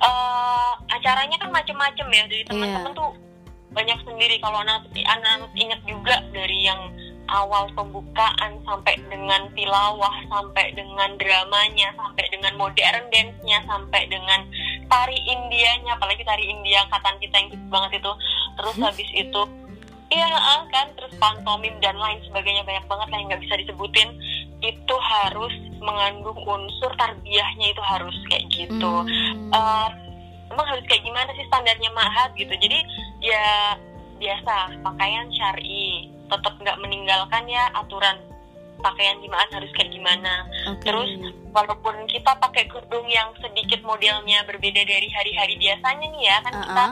uh, 0.00 0.72
acaranya 0.90 1.36
kan 1.38 1.50
macem-macem 1.52 2.06
ya 2.10 2.24
dari 2.26 2.44
teman-teman 2.48 2.92
yeah. 2.92 2.98
tuh 2.98 3.10
banyak 3.70 3.98
sendiri 4.02 4.36
kalau 4.42 4.66
anak 4.66 4.82
anak 4.90 5.46
ingat 5.54 5.80
juga 5.86 6.18
dari 6.34 6.66
yang 6.66 6.90
awal 7.30 7.70
pembukaan 7.78 8.58
sampai 8.66 8.98
dengan 9.06 9.46
tilawah 9.54 10.16
sampai 10.26 10.74
dengan 10.74 11.14
dramanya 11.14 11.94
sampai 11.94 12.26
dengan 12.34 12.58
modern 12.58 13.06
dance-nya 13.14 13.62
sampai 13.70 14.10
dengan 14.10 14.42
tari 14.90 15.14
Indianya 15.14 15.94
apalagi 15.94 16.26
tari 16.26 16.50
India 16.50 16.82
angkatan 16.90 17.22
kita 17.22 17.34
yang 17.38 17.48
gitu 17.54 17.66
banget 17.70 18.02
itu 18.02 18.12
terus 18.58 18.74
hmm. 18.74 18.84
habis 18.90 19.10
itu 19.14 19.42
iya 20.10 20.26
kan 20.74 20.90
terus 20.98 21.14
pantomim 21.22 21.78
dan 21.78 21.94
lain 21.94 22.18
sebagainya 22.26 22.66
banyak 22.66 22.84
banget 22.90 23.08
lah 23.14 23.18
yang 23.22 23.28
nggak 23.30 23.42
bisa 23.46 23.54
disebutin 23.62 24.10
itu 24.60 24.96
harus 25.00 25.54
mengandung 25.80 26.36
unsur 26.36 26.92
tarbiyahnya 27.00 27.66
itu 27.72 27.82
harus 27.84 28.16
kayak 28.28 28.44
gitu 28.52 28.94
hmm. 29.04 29.50
uh, 29.52 29.88
emang 30.52 30.66
harus 30.68 30.84
kayak 30.90 31.04
gimana 31.04 31.30
sih 31.32 31.46
standarnya 31.48 31.90
mahat 31.96 32.30
gitu 32.36 32.52
jadi 32.60 32.78
ya 33.24 33.46
biasa 34.20 34.84
pakaian 34.84 35.28
syari 35.32 36.12
tetap 36.28 36.54
nggak 36.60 36.78
meninggalkan 36.78 37.44
ya 37.48 37.72
aturan 37.72 38.20
pakaian 38.80 39.20
jemaat 39.20 39.48
harus 39.52 39.68
kayak 39.76 39.92
gimana 39.92 40.44
okay. 40.68 40.92
terus 40.92 41.10
walaupun 41.52 41.94
kita 42.08 42.32
pakai 42.40 42.64
kerudung 42.68 43.04
yang 43.08 43.28
sedikit 43.40 43.80
modelnya 43.84 44.44
berbeda 44.48 44.82
dari 44.84 45.08
hari-hari 45.12 45.56
biasanya 45.60 46.06
nih 46.08 46.22
ya 46.24 46.36
kan 46.44 46.52
uh 46.52 46.58
-uh. 46.58 46.64
kita 46.64 46.84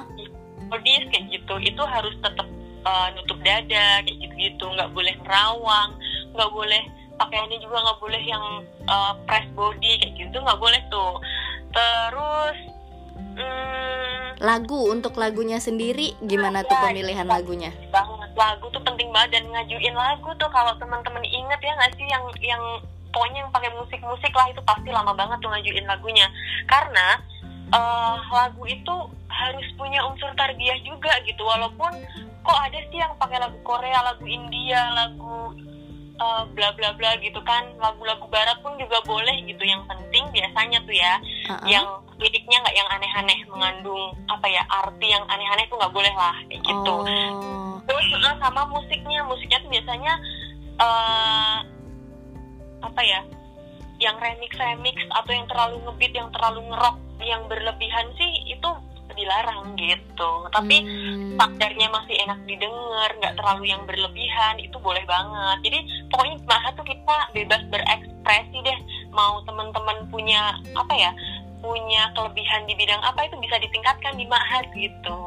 modis 0.68 1.02
kayak 1.08 1.26
gitu 1.32 1.54
itu 1.64 1.82
harus 1.88 2.14
tetap 2.20 2.48
uh, 2.84 3.08
nutup 3.16 3.40
dada 3.40 4.04
kayak 4.04 4.16
gitu-gitu 4.20 4.64
nggak 4.68 4.92
boleh 4.92 5.14
nerawang 5.24 5.90
nggak 6.36 6.50
boleh 6.52 6.82
pakaiannya 7.18 7.58
juga 7.58 7.82
nggak 7.82 7.98
boleh 7.98 8.22
yang 8.22 8.44
uh, 8.86 9.12
press 9.26 9.44
body 9.52 9.98
kayak 10.00 10.14
gitu 10.16 10.36
nggak 10.38 10.60
boleh 10.62 10.80
tuh. 10.88 11.18
Terus 11.74 12.56
hmm, 13.36 14.40
lagu 14.40 14.88
untuk 14.88 15.18
lagunya 15.18 15.58
sendiri 15.58 16.14
gimana 16.24 16.62
ya, 16.62 16.68
tuh 16.70 16.76
pemilihan 16.78 17.26
ya, 17.26 17.32
lagunya? 17.34 17.70
banget. 17.90 18.30
Lagu 18.38 18.66
tuh 18.70 18.82
penting 18.86 19.10
banget 19.10 19.42
dan 19.42 19.44
ngajuin 19.50 19.94
lagu 19.98 20.30
tuh 20.38 20.50
kalau 20.54 20.72
teman-teman 20.78 21.26
inget 21.26 21.60
ya 21.60 21.72
nggak 21.74 21.92
sih 21.98 22.06
yang 22.06 22.24
yang 22.38 22.62
pokoknya 23.10 23.42
yang 23.42 23.50
pakai 23.50 23.70
musik-musik 23.74 24.32
lah 24.32 24.46
itu 24.48 24.62
pasti 24.62 24.88
lama 24.94 25.12
banget 25.12 25.42
tuh 25.42 25.50
ngajuin 25.50 25.86
lagunya. 25.90 26.26
Karena 26.70 27.18
uh, 27.74 28.16
lagu 28.30 28.62
itu 28.64 28.94
harus 29.28 29.66
punya 29.74 30.06
unsur 30.06 30.30
tarbiyah 30.38 30.78
juga 30.86 31.12
gitu. 31.26 31.42
Walaupun 31.42 31.92
kok 32.46 32.60
ada 32.64 32.78
sih 32.88 32.98
yang 33.02 33.12
pakai 33.18 33.42
lagu 33.42 33.58
Korea 33.66 34.00
lagu 34.06 34.24
India 34.24 34.88
lagu 34.94 35.52
uh, 36.18 36.42
bla 36.52 36.68
bla 36.74 36.90
bla 36.94 37.16
gitu 37.22 37.38
kan 37.46 37.64
lagu-lagu 37.78 38.26
barat 38.28 38.58
pun 38.60 38.74
juga 38.76 38.98
boleh 39.06 39.46
gitu 39.46 39.62
yang 39.64 39.82
penting 39.86 40.26
biasanya 40.34 40.78
tuh 40.84 40.94
ya 40.94 41.12
uh-uh. 41.50 41.66
yang 41.66 41.86
liriknya 42.18 42.58
nggak 42.60 42.76
yang 42.76 42.88
aneh-aneh 42.90 43.38
mengandung 43.46 44.10
apa 44.26 44.46
ya 44.50 44.62
arti 44.66 45.06
yang 45.06 45.24
aneh-aneh 45.30 45.64
tuh 45.70 45.78
nggak 45.78 45.94
boleh 45.94 46.14
lah 46.18 46.34
kayak 46.50 46.62
gitu 46.66 46.94
oh. 47.06 47.78
terus 47.86 48.06
sama 48.42 48.62
musiknya 48.66 49.22
musiknya 49.24 49.58
tuh 49.62 49.70
biasanya 49.70 50.12
uh, 50.82 51.58
apa 52.82 53.02
ya 53.02 53.20
yang 53.98 54.14
remix 54.22 54.54
remix 54.54 54.96
atau 55.10 55.32
yang 55.34 55.46
terlalu 55.50 55.76
ngebeat 55.86 56.14
yang 56.14 56.30
terlalu 56.30 56.60
ngerok 56.70 56.96
yang 57.22 57.42
berlebihan 57.50 58.06
sih 58.14 58.30
itu 58.46 58.70
dilarang 59.18 59.74
gitu 59.74 60.30
tapi 60.54 60.86
hmm. 60.86 61.34
standarnya 61.34 61.90
masih 61.90 62.14
enak 62.22 62.38
didengar 62.46 63.10
nggak 63.18 63.34
terlalu 63.34 63.64
yang 63.66 63.82
berlebihan 63.84 64.54
itu 64.62 64.78
boleh 64.78 65.02
banget 65.04 65.58
jadi 65.66 65.78
pokoknya 66.14 66.36
maha 66.46 66.70
tuh 66.78 66.86
kita 66.86 67.16
bebas 67.34 67.62
berekspresi 67.68 68.58
deh 68.62 68.78
mau 69.10 69.42
teman-teman 69.42 70.06
punya 70.08 70.54
apa 70.78 70.94
ya 70.94 71.10
punya 71.58 72.14
kelebihan 72.14 72.62
di 72.70 72.74
bidang 72.78 73.02
apa 73.02 73.26
itu 73.26 73.36
bisa 73.42 73.58
ditingkatkan 73.58 74.14
di 74.14 74.26
Mahat 74.30 74.70
gitu. 74.78 75.20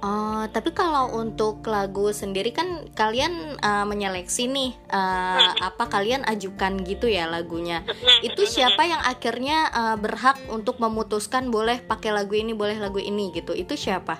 Oh, 0.00 0.48
tapi 0.48 0.72
kalau 0.72 1.12
untuk 1.12 1.60
lagu 1.68 2.08
sendiri 2.08 2.56
kan 2.56 2.88
kalian 2.96 3.60
uh, 3.60 3.84
menyeleksi 3.84 4.48
nih 4.48 4.72
uh, 4.88 5.52
apa 5.60 5.92
kalian 5.92 6.24
ajukan 6.24 6.80
gitu 6.88 7.04
ya 7.04 7.28
lagunya. 7.28 7.84
Itu 8.24 8.48
siapa 8.48 8.88
yang 8.88 9.04
akhirnya 9.04 9.68
uh, 9.68 9.96
berhak 10.00 10.40
untuk 10.48 10.80
memutuskan 10.80 11.52
boleh 11.52 11.84
pakai 11.84 12.16
lagu 12.16 12.32
ini, 12.32 12.56
boleh 12.56 12.80
lagu 12.80 12.96
ini 12.96 13.28
gitu. 13.36 13.52
Itu 13.52 13.76
siapa? 13.76 14.16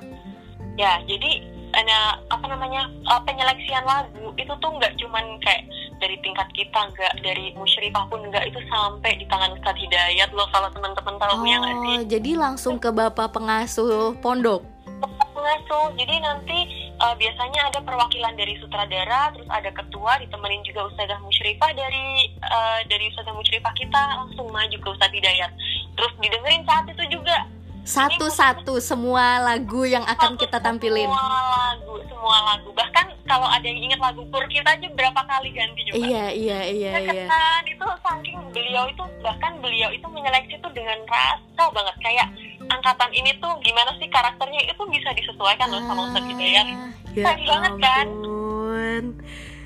Ya, 0.76 1.00
jadi 1.08 1.48
ada 1.70 2.18
apa 2.28 2.44
namanya 2.50 2.90
uh, 3.06 3.22
penyeleksian 3.22 3.86
lagu 3.86 4.34
itu 4.34 4.52
tuh 4.58 4.70
nggak 4.74 4.92
cuman 4.98 5.38
kayak 5.40 5.64
dari 6.02 6.16
tingkat 6.22 6.48
kita 6.52 6.80
nggak 6.92 7.14
dari 7.22 7.54
musyrifah 7.54 8.04
pun 8.10 8.26
nggak 8.26 8.50
itu 8.50 8.58
sampai 8.66 9.14
di 9.14 9.24
tangan 9.30 9.54
Ustadz 9.54 9.78
Hidayat 9.78 10.34
loh 10.34 10.48
kalau 10.50 10.66
teman-teman 10.74 11.14
tahu 11.20 11.30
oh, 11.30 11.46
ya 11.46 11.56
nggak 11.62 11.76
sih 11.78 11.98
jadi 12.18 12.30
langsung 12.34 12.82
ke 12.82 12.90
bapak 12.90 13.30
pengasuh 13.30 14.18
pondok 14.18 14.66
pengasuh 15.08 15.86
jadi 15.96 16.14
nanti 16.20 16.58
uh, 17.00 17.14
biasanya 17.16 17.72
ada 17.72 17.80
perwakilan 17.80 18.36
dari 18.36 18.54
sutradara 18.60 19.32
terus 19.32 19.48
ada 19.48 19.70
ketua 19.72 20.20
ditemenin 20.20 20.60
juga 20.66 20.86
Ustazah 20.92 21.18
Musyrifah 21.24 21.70
dari 21.72 22.28
uh, 22.44 22.80
dari 22.86 23.08
Ustazah 23.08 23.32
Musyrifah 23.32 23.72
kita 23.72 24.02
langsung 24.20 24.52
maju 24.52 24.76
ke 24.76 24.88
Ustadz 24.92 25.16
Hidayat 25.16 25.50
terus 25.96 26.12
didengerin 26.20 26.62
saat 26.68 26.84
itu 26.88 27.04
juga 27.08 27.48
satu-satu 27.80 28.76
semua 28.78 29.40
lagu 29.40 29.88
yang 29.88 30.04
akan 30.04 30.36
Satu- 30.36 30.46
kita 30.46 30.60
tampilin. 30.60 31.08
Semua 31.08 31.26
lagu, 31.72 31.94
semua 32.06 32.36
lagu. 32.52 32.68
Bahkan 32.76 33.06
kalau 33.24 33.48
ada 33.48 33.64
yang 33.66 33.80
ingat 33.80 33.98
lagu 33.98 34.22
Pur 34.28 34.44
kita 34.46 34.76
aja 34.76 34.86
berapa 34.94 35.16
kali 35.24 35.48
ganti 35.50 35.80
juga. 35.88 35.96
Iya, 35.96 36.24
iya, 36.30 36.60
iya, 36.70 36.90
Ya 36.92 37.00
iya. 37.08 37.26
kan 37.26 37.62
itu 37.64 37.82
saking 38.04 38.38
beliau 38.52 38.84
itu 38.86 39.02
bahkan 39.24 39.58
beliau 39.64 39.88
itu 39.90 40.06
menyeleksi 40.06 40.60
itu 40.60 40.68
dengan 40.76 40.98
rasa 41.08 41.64
banget 41.72 41.96
kayak 42.04 42.28
angkatan 42.68 43.10
ini 43.16 43.32
tuh 43.40 43.56
gimana 43.64 43.96
sih 43.96 44.08
karakternya 44.12 44.60
itu 44.68 44.82
bisa 44.92 45.08
disesuaikan 45.16 45.68
loh 45.72 45.82
sama 45.88 46.00
Ustadz 46.12 46.28
Hidayat. 46.28 46.66
Ah, 46.66 46.90
ya 47.16 47.24
Keren 47.24 47.40
banget 47.48 47.74
kan? 47.80 48.06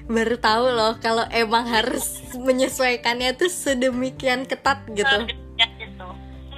Baru 0.05 0.37
tahu 0.37 0.65
loh 0.69 0.93
kalau 1.01 1.25
emang 1.33 1.65
harus 1.65 2.21
menyesuaikannya 2.37 3.35
tuh 3.35 3.49
sedemikian 3.49 4.45
ketat 4.45 4.85
gitu. 4.93 5.17
Ya, 5.57 5.67
gitu. 5.81 6.09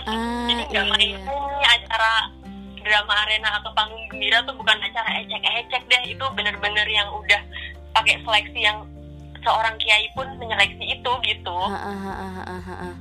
Ah, 0.05 0.51
Jadi 0.51 0.63
nggak 0.75 0.85
main 0.91 1.03
iya. 1.15 1.19
ini 1.23 1.65
acara 1.67 2.13
drama 2.87 3.15
arena 3.27 3.51
atau 3.59 3.71
panggung 3.75 4.03
gembira 4.11 4.43
tuh 4.47 4.55
bukan 4.55 4.79
acara 4.79 5.23
ecek-ecek 5.23 5.83
deh 5.91 6.03
itu 6.07 6.25
bener-bener 6.39 6.87
yang 6.87 7.11
udah 7.11 7.43
pakai 7.95 8.23
seleksi 8.23 8.61
yang 8.63 8.87
seorang 9.43 9.75
kiai 9.79 10.11
pun 10.15 10.27
menyeleksi 10.39 10.85
itu 10.99 11.13
gitu. 11.23 11.59
Ah, 11.71 11.75
ah, 11.75 12.03
ah, 12.03 12.39
ah, 12.43 12.43
ah, 12.51 12.71
ah. 12.91 12.95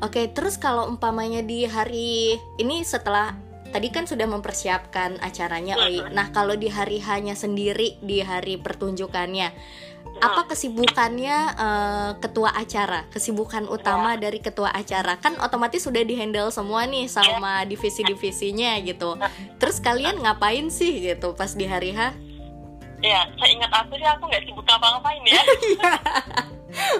Oke, 0.00 0.32
terus 0.32 0.56
kalau 0.56 0.88
umpamanya 0.88 1.44
di 1.44 1.68
hari 1.68 2.40
ini 2.56 2.80
setelah 2.80 3.36
tadi 3.68 3.92
kan 3.92 4.08
sudah 4.08 4.24
mempersiapkan 4.24 5.20
acaranya, 5.20 5.76
Oi. 5.76 6.00
Nah, 6.10 6.32
kalau 6.32 6.56
di 6.56 6.72
hari 6.72 7.04
hanya 7.04 7.36
sendiri 7.36 8.00
di 8.00 8.24
hari 8.24 8.56
pertunjukannya, 8.56 9.52
apa 10.20 10.48
kesibukannya 10.48 11.36
eh, 11.52 12.10
ketua 12.16 12.56
acara? 12.56 13.04
Kesibukan 13.12 13.68
utama 13.68 14.16
dari 14.16 14.40
ketua 14.40 14.72
acara 14.72 15.20
kan 15.20 15.36
otomatis 15.40 15.84
sudah 15.84 16.00
dihandle 16.00 16.48
semua 16.48 16.88
nih 16.88 17.04
sama 17.06 17.64
divisi-divisinya 17.68 18.80
gitu. 18.84 19.20
Terus 19.60 19.84
kalian 19.84 20.20
ngapain 20.24 20.72
sih 20.72 21.12
gitu 21.12 21.36
pas 21.36 21.52
di 21.52 21.68
hari 21.68 21.92
H? 21.92 22.16
Ya, 23.00 23.28
seingat 23.40 23.72
aku 23.72 23.96
sih 23.96 24.08
aku 24.08 24.28
nggak 24.28 24.44
sibuk 24.44 24.64
ngapa-ngapain 24.64 25.24
ya. 25.24 25.40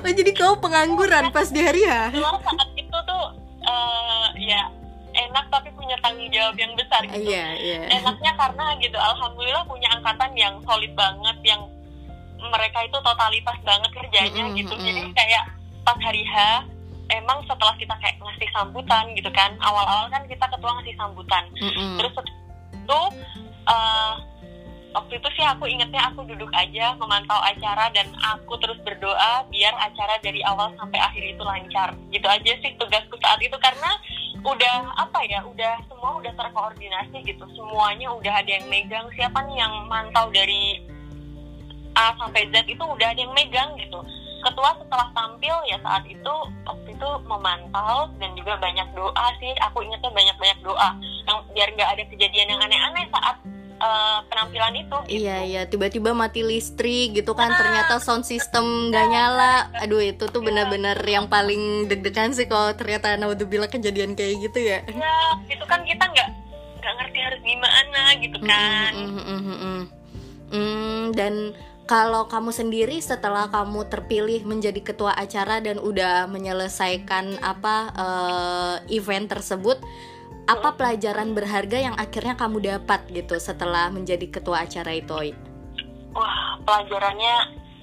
Oh, 0.02 0.10
jadi 0.10 0.34
kau 0.34 0.58
pengangguran 0.58 1.30
pas 1.30 1.46
di 1.46 1.62
hari 1.62 1.86
H? 1.86 2.10
Cuma 2.10 2.42
eh, 3.64 4.26
ya 4.40 4.62
enak 5.10 5.50
tapi 5.50 5.74
punya 5.74 5.98
tanggung 5.98 6.30
jawab 6.30 6.54
yang 6.54 6.72
besar 6.78 7.02
gitu. 7.02 7.34
Iya, 7.34 7.46
iya. 7.58 7.80
Enaknya 7.98 8.32
karena 8.38 8.78
gitu, 8.78 8.94
alhamdulillah 8.94 9.66
punya 9.66 9.90
angkatan 9.90 10.30
yang 10.38 10.54
solid 10.62 10.92
banget, 10.94 11.36
yang 11.42 11.62
mereka 12.38 12.78
itu 12.86 12.96
totalitas 13.02 13.58
banget 13.66 13.90
kerjanya 13.90 14.44
Mm-mm, 14.48 14.58
gitu. 14.58 14.72
mm-mm. 14.72 14.86
Jadi 14.86 15.02
kayak 15.12 15.44
pas 15.82 15.98
hari 15.98 16.22
H, 16.24 16.64
emang 17.10 17.42
setelah 17.44 17.74
kita 17.76 17.94
kayak 17.98 18.16
ngasih 18.22 18.48
sambutan 18.54 19.04
gitu 19.18 19.30
kan, 19.34 19.50
awal-awal 19.60 20.06
kan 20.08 20.22
kita 20.30 20.46
ketua 20.46 20.70
ngasih 20.78 20.94
sambutan. 20.94 21.44
Mm-mm. 21.58 21.98
Terus 21.98 22.12
setelah 22.14 22.38
itu 22.70 23.00
eh, 23.66 24.14
waktu 24.90 25.22
itu 25.22 25.28
sih 25.38 25.44
aku 25.46 25.70
ingetnya 25.70 26.10
aku 26.10 26.26
duduk 26.26 26.50
aja 26.50 26.98
memantau 26.98 27.38
acara 27.38 27.90
dan 27.94 28.10
aku 28.18 28.58
terus 28.58 28.78
berdoa 28.82 29.46
biar 29.50 29.74
acara 29.78 30.18
dari 30.22 30.42
awal 30.42 30.74
sampai 30.74 30.98
akhir 30.98 31.22
itu 31.22 31.42
lancar. 31.42 31.94
Gitu 32.10 32.26
aja 32.26 32.52
sih 32.58 32.70
tugasku 32.74 33.14
saat 33.22 33.38
itu 33.38 33.54
karena 33.62 33.90
udah 34.40 34.76
apa 34.98 35.20
ya, 35.28 35.44
udah 35.46 35.78
semua 35.86 36.18
udah 36.18 36.32
terkoordinasi 36.34 37.22
gitu. 37.22 37.44
Semuanya 37.54 38.10
udah 38.10 38.34
ada 38.42 38.50
yang 38.50 38.66
megang. 38.66 39.06
Siapa 39.14 39.38
nih 39.46 39.62
yang 39.62 39.74
mantau 39.86 40.26
dari 40.34 40.82
A 41.94 42.14
sampai 42.18 42.50
Z 42.50 42.66
itu 42.66 42.82
udah 42.82 43.08
ada 43.14 43.20
yang 43.20 43.34
megang 43.34 43.78
gitu. 43.78 44.00
Ketua 44.40 44.72
setelah 44.80 45.12
tampil 45.12 45.52
ya 45.68 45.76
saat 45.84 46.00
itu 46.08 46.34
waktu 46.64 46.88
itu 46.96 47.08
memantau 47.28 48.08
dan 48.16 48.32
juga 48.34 48.56
banyak 48.56 48.88
doa 48.96 49.26
sih. 49.38 49.52
Aku 49.70 49.84
ingetnya 49.84 50.10
banyak-banyak 50.10 50.58
doa 50.64 50.96
yang 51.28 51.38
biar 51.52 51.68
nggak 51.76 51.90
ada 51.94 52.04
kejadian 52.08 52.56
yang 52.56 52.60
aneh-aneh 52.64 53.04
saat 53.12 53.36
eh, 53.80 54.18
penampilan 54.28 54.74
itu. 54.76 54.98
Gitu. 55.08 55.24
Iya 55.24 55.36
iya 55.48 55.62
tiba-tiba 55.64 56.12
mati 56.12 56.44
listrik 56.44 57.16
gitu 57.16 57.32
kan 57.32 57.50
ternyata 57.56 57.96
sound 57.98 58.28
system 58.28 58.92
nggak 58.92 59.06
nyala 59.08 59.72
aduh 59.80 59.98
itu 60.04 60.28
tuh 60.28 60.44
benar-benar 60.44 61.00
yang 61.08 61.26
paling 61.26 61.88
deg-degan 61.88 62.36
sih 62.36 62.44
kalau 62.46 62.76
ternyata 62.76 63.16
naudzubillah 63.16 63.72
kejadian 63.72 64.14
kayak 64.14 64.38
gitu 64.44 64.60
ya 64.60 64.78
Ya, 64.90 65.16
itu 65.48 65.64
kan 65.64 65.80
kita 65.86 66.04
nggak 66.04 66.28
nggak 66.80 66.92
ngerti 66.96 67.18
harus 67.20 67.40
gimana 67.44 68.02
gitu 68.20 68.38
kan. 68.44 68.90
Mm, 68.96 69.08
mm, 69.08 69.20
mm, 69.20 69.40
mm, 69.40 69.58
mm. 69.60 69.82
Hmm, 70.50 71.04
dan 71.14 71.34
kalau 71.86 72.26
kamu 72.30 72.50
sendiri 72.54 72.96
setelah 73.02 73.50
kamu 73.50 73.86
terpilih 73.90 74.46
menjadi 74.46 74.78
ketua 74.78 75.14
acara 75.14 75.58
dan 75.58 75.78
udah 75.82 76.26
menyelesaikan 76.30 77.38
apa 77.42 77.76
eh, 77.94 78.74
event 78.94 79.26
tersebut 79.26 79.78
apa 80.50 80.74
pelajaran 80.74 81.30
berharga 81.30 81.78
yang 81.78 81.94
akhirnya 81.94 82.34
kamu 82.34 82.58
dapat 82.58 83.06
gitu 83.14 83.38
setelah 83.38 83.86
menjadi 83.94 84.26
ketua 84.26 84.66
acara 84.66 84.98
itu? 84.98 85.38
Wah, 86.10 86.58
pelajarannya 86.66 87.34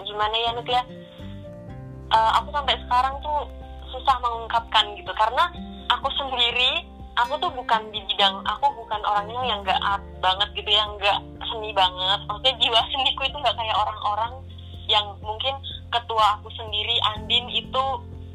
gimana 0.04 0.36
ya 0.36 0.50
Nut 0.52 0.68
ya? 0.68 0.84
Eh, 2.12 2.32
aku 2.36 2.52
sampai 2.52 2.76
sekarang 2.84 3.16
tuh 3.24 3.48
susah 3.88 4.20
mengungkapkan 4.20 4.84
gitu 5.00 5.12
karena 5.16 5.48
aku 5.88 6.12
sendiri 6.20 6.84
aku 7.16 7.40
tuh 7.40 7.52
bukan 7.56 7.82
di 7.96 8.04
bidang 8.04 8.44
aku 8.44 8.68
bukan 8.84 9.00
orangnya 9.08 9.42
yang 9.48 9.60
nggak 9.64 9.80
art 9.80 10.04
banget 10.20 10.52
gitu 10.60 10.70
yang 10.70 10.92
nggak 11.00 11.18
seni 11.48 11.72
banget 11.72 12.20
maksudnya 12.28 12.56
jiwa 12.60 12.80
seniku 12.92 13.22
itu 13.26 13.38
nggak 13.40 13.56
kayak 13.56 13.78
orang-orang 13.80 14.34
yang 14.92 15.06
mungkin 15.24 15.56
ketua 15.90 16.40
aku 16.40 16.52
sendiri 16.52 16.96
Andin 17.16 17.48
itu 17.48 17.84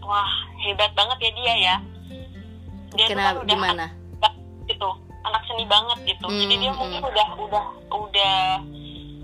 wah 0.03 0.33
hebat 0.65 0.91
banget 0.97 1.21
ya 1.21 1.31
dia 1.37 1.55
ya 1.55 1.77
dia 2.97 3.07
tuh 3.13 3.17
kan 3.17 3.17
Kenapa 3.17 3.41
udah 3.45 3.57
gimana? 3.57 3.87
Gitu. 4.67 4.89
Anak 5.23 5.43
seni 5.47 5.65
banget 5.67 5.99
gitu. 6.07 6.27
Hmm, 6.27 6.39
jadi 6.47 6.55
dia 6.59 6.73
hmm. 6.75 6.79
mungkin 6.79 7.01
udah 7.03 7.29
udah 7.39 7.65
udah 7.95 8.39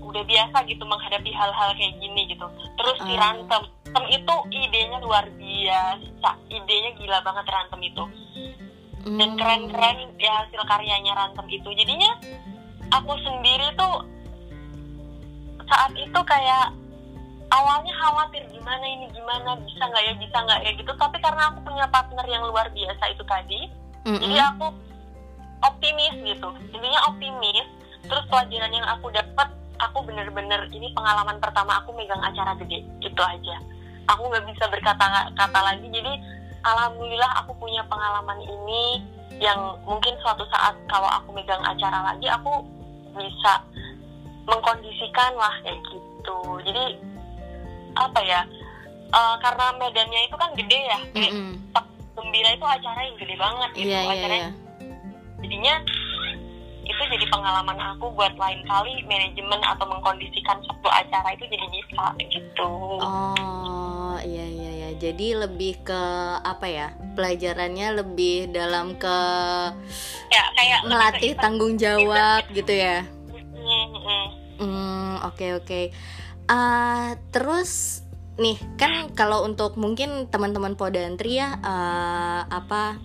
udah 0.09 0.23
biasa 0.25 0.57
gitu 0.65 0.83
menghadapi 0.87 1.29
hal-hal 1.29 1.69
kayak 1.77 1.95
gini 2.01 2.21
gitu. 2.33 2.45
Terus 2.79 2.97
si 3.03 3.13
Ah. 3.13 3.19
rantem. 3.29 3.63
Rantem 3.89 4.05
itu 4.09 4.35
idenya 4.49 4.97
luar 5.03 5.25
biasa. 5.37 6.29
Idenya 6.49 6.91
gila 6.97 7.17
banget 7.21 7.45
rantem 7.45 7.81
itu. 7.83 8.03
Dan 8.99 9.29
Hmm. 9.35 9.39
keren-keren 9.39 9.97
ya 10.19 10.31
hasil 10.43 10.61
karyanya 10.65 11.13
rantem 11.15 11.45
itu. 11.51 11.69
Jadinya 11.71 12.11
aku 12.89 13.13
sendiri 13.21 13.69
tuh 13.77 14.03
saat 15.69 15.93
itu 15.93 16.19
kayak 16.25 16.73
awalnya 17.53 17.93
khawatir 17.93 18.43
gimana 18.49 18.85
ini 18.87 19.05
gimana? 19.13 19.55
Bisa 19.61 19.83
nggak 19.83 20.03
ya? 20.03 20.13
Bisa 20.17 20.37
nggak? 20.41 20.59
Ya 20.65 20.71
gitu. 20.73 20.91
Tapi 20.97 21.17
karena 21.21 21.53
aku 21.53 21.59
punya 21.63 21.85
partner 21.91 22.25
yang 22.25 22.43
luar 22.49 22.67
biasa 22.73 23.03
itu 23.13 23.23
tadi 23.27 23.61
Mm-mm. 24.07 24.21
jadi 24.25 24.39
aku 24.55 24.67
optimis 25.63 26.15
gitu. 26.23 26.49
Intinya 26.73 27.01
optimis. 27.11 27.67
Terus 28.05 28.25
pelajaran 28.31 28.71
yang 28.73 28.87
aku 28.87 29.11
dapat 29.11 29.47
aku 29.79 30.03
bener-bener 30.03 30.67
ini 30.75 30.91
pengalaman 30.91 31.39
pertama 31.39 31.79
aku 31.83 31.95
megang 31.95 32.19
acara 32.19 32.55
gede 32.59 32.83
itu 32.99 33.21
aja. 33.23 33.57
Aku 34.11 34.27
nggak 34.27 34.45
bisa 34.49 34.65
berkata 34.71 35.29
kata 35.35 35.59
lagi. 35.59 35.87
Jadi 35.91 36.13
alhamdulillah 36.63 37.43
aku 37.43 37.55
punya 37.59 37.83
pengalaman 37.87 38.39
ini 38.43 39.03
yang 39.39 39.79
mungkin 39.87 40.15
suatu 40.19 40.43
saat 40.51 40.75
kalau 40.91 41.07
aku 41.07 41.31
megang 41.31 41.63
acara 41.63 42.11
lagi 42.11 42.27
aku 42.27 42.59
bisa 43.15 43.63
mengkondisikan 44.47 45.31
lah 45.39 45.53
kayak 45.63 45.79
gitu. 45.87 46.39
Jadi 46.67 46.85
apa 47.95 48.19
ya 48.23 48.41
eh, 49.11 49.35
karena 49.43 49.65
medannya 49.79 50.21
itu 50.27 50.35
kan 50.35 50.51
gede 50.55 50.79
ya 50.87 50.99
gede 51.15 51.29
Mm-mm. 51.31 51.55
gembira 52.19 52.49
itu 52.51 52.65
acara 52.67 52.99
yang 53.05 53.15
gede 53.15 53.35
banget 53.39 53.69
gitu. 53.75 53.87
Iya 53.87 53.99
acaranya 54.07 54.51
iya. 54.51 54.68
Jadinya 55.43 55.75
itu 56.89 57.03
jadi 57.05 57.25
pengalaman 57.29 57.77
aku 57.93 58.09
buat 58.17 58.33
lain 58.33 58.65
kali 58.65 59.05
manajemen 59.05 59.61
atau 59.61 59.85
mengkondisikan 59.85 60.57
suatu 60.65 60.89
acara 60.89 61.37
itu 61.37 61.45
jadi 61.45 61.65
bisa 61.69 62.05
gitu 62.33 62.71
Oh 62.99 64.17
iya 64.25 64.43
iya 64.43 64.71
ya. 64.73 64.89
Jadi 64.99 65.37
lebih 65.37 65.79
ke 65.85 66.03
apa 66.43 66.67
ya? 66.67 66.87
Pelajarannya 67.15 68.03
lebih 68.03 68.51
dalam 68.51 68.99
ke 68.99 69.19
ya 70.27 70.43
kayak 70.57 70.79
ngelatih 70.83 71.31
ke- 71.37 71.39
tanggung 71.39 71.79
jawab 71.79 72.43
gitu 72.51 72.73
ya. 72.73 73.07
Mm, 73.31 73.87
mm. 73.95 74.25
Hmm 74.59 75.13
oke 75.23 75.63
oke. 75.63 75.81
Ah, 76.49 77.15
terus 77.31 78.03
nih 78.35 78.59
kan 78.75 79.13
kalau 79.15 79.45
untuk 79.47 79.79
mungkin 79.79 80.27
teman-teman 80.27 80.75
Podantri 80.75 81.39
ya 81.39 81.59
eh, 81.59 82.41
apa 82.49 82.99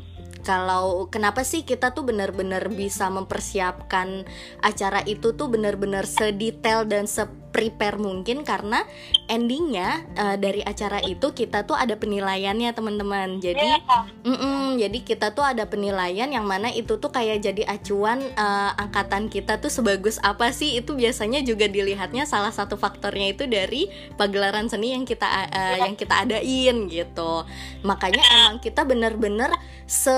kalau 0.45 1.09
kenapa 1.09 1.43
sih 1.43 1.65
kita 1.65 1.97
tuh 1.97 2.05
benar-benar 2.05 2.69
bisa 2.69 3.09
mempersiapkan 3.09 4.29
acara 4.61 5.01
itu 5.09 5.33
tuh 5.33 5.49
benar-benar 5.49 6.05
sedetail 6.05 6.85
dan 6.85 7.09
se-prepare 7.55 8.03
mungkin 8.03 8.43
karena 8.43 8.83
endingnya 9.31 10.03
eh, 10.19 10.37
dari 10.43 10.67
acara 10.67 10.99
itu 11.07 11.31
kita 11.31 11.63
tuh 11.63 11.79
ada 11.79 11.95
penilaiannya 11.95 12.75
teman-teman. 12.75 13.39
Jadi 13.39 13.63
Iya, 13.63 13.79
Mm-mm, 14.27 14.83
jadi 14.83 14.99
kita 15.07 15.31
tuh 15.39 15.47
ada 15.47 15.63
penilaian 15.71 16.27
yang 16.27 16.43
mana 16.43 16.75
itu 16.75 16.99
tuh 16.99 17.15
kayak 17.15 17.47
jadi 17.47 17.63
acuan 17.71 18.19
eh, 18.19 18.71
angkatan 18.75 19.31
kita 19.31 19.63
tuh 19.63 19.71
sebagus 19.71 20.19
apa 20.27 20.51
sih? 20.51 20.75
Itu 20.83 20.99
biasanya 20.99 21.47
juga 21.47 21.71
dilihatnya 21.71 22.27
salah 22.27 22.51
satu 22.51 22.75
faktornya 22.75 23.31
itu 23.31 23.47
dari 23.47 23.87
pagelaran 24.19 24.67
seni 24.67 24.91
yang 24.91 25.07
kita 25.07 25.47
eh, 25.55 25.79
yang 25.87 25.95
kita 25.95 26.27
adain 26.27 26.91
gitu. 26.91 27.47
Makanya 27.87 28.23
emang 28.35 28.59
kita 28.59 28.83
bener-bener 28.83 29.55
se 29.87 30.11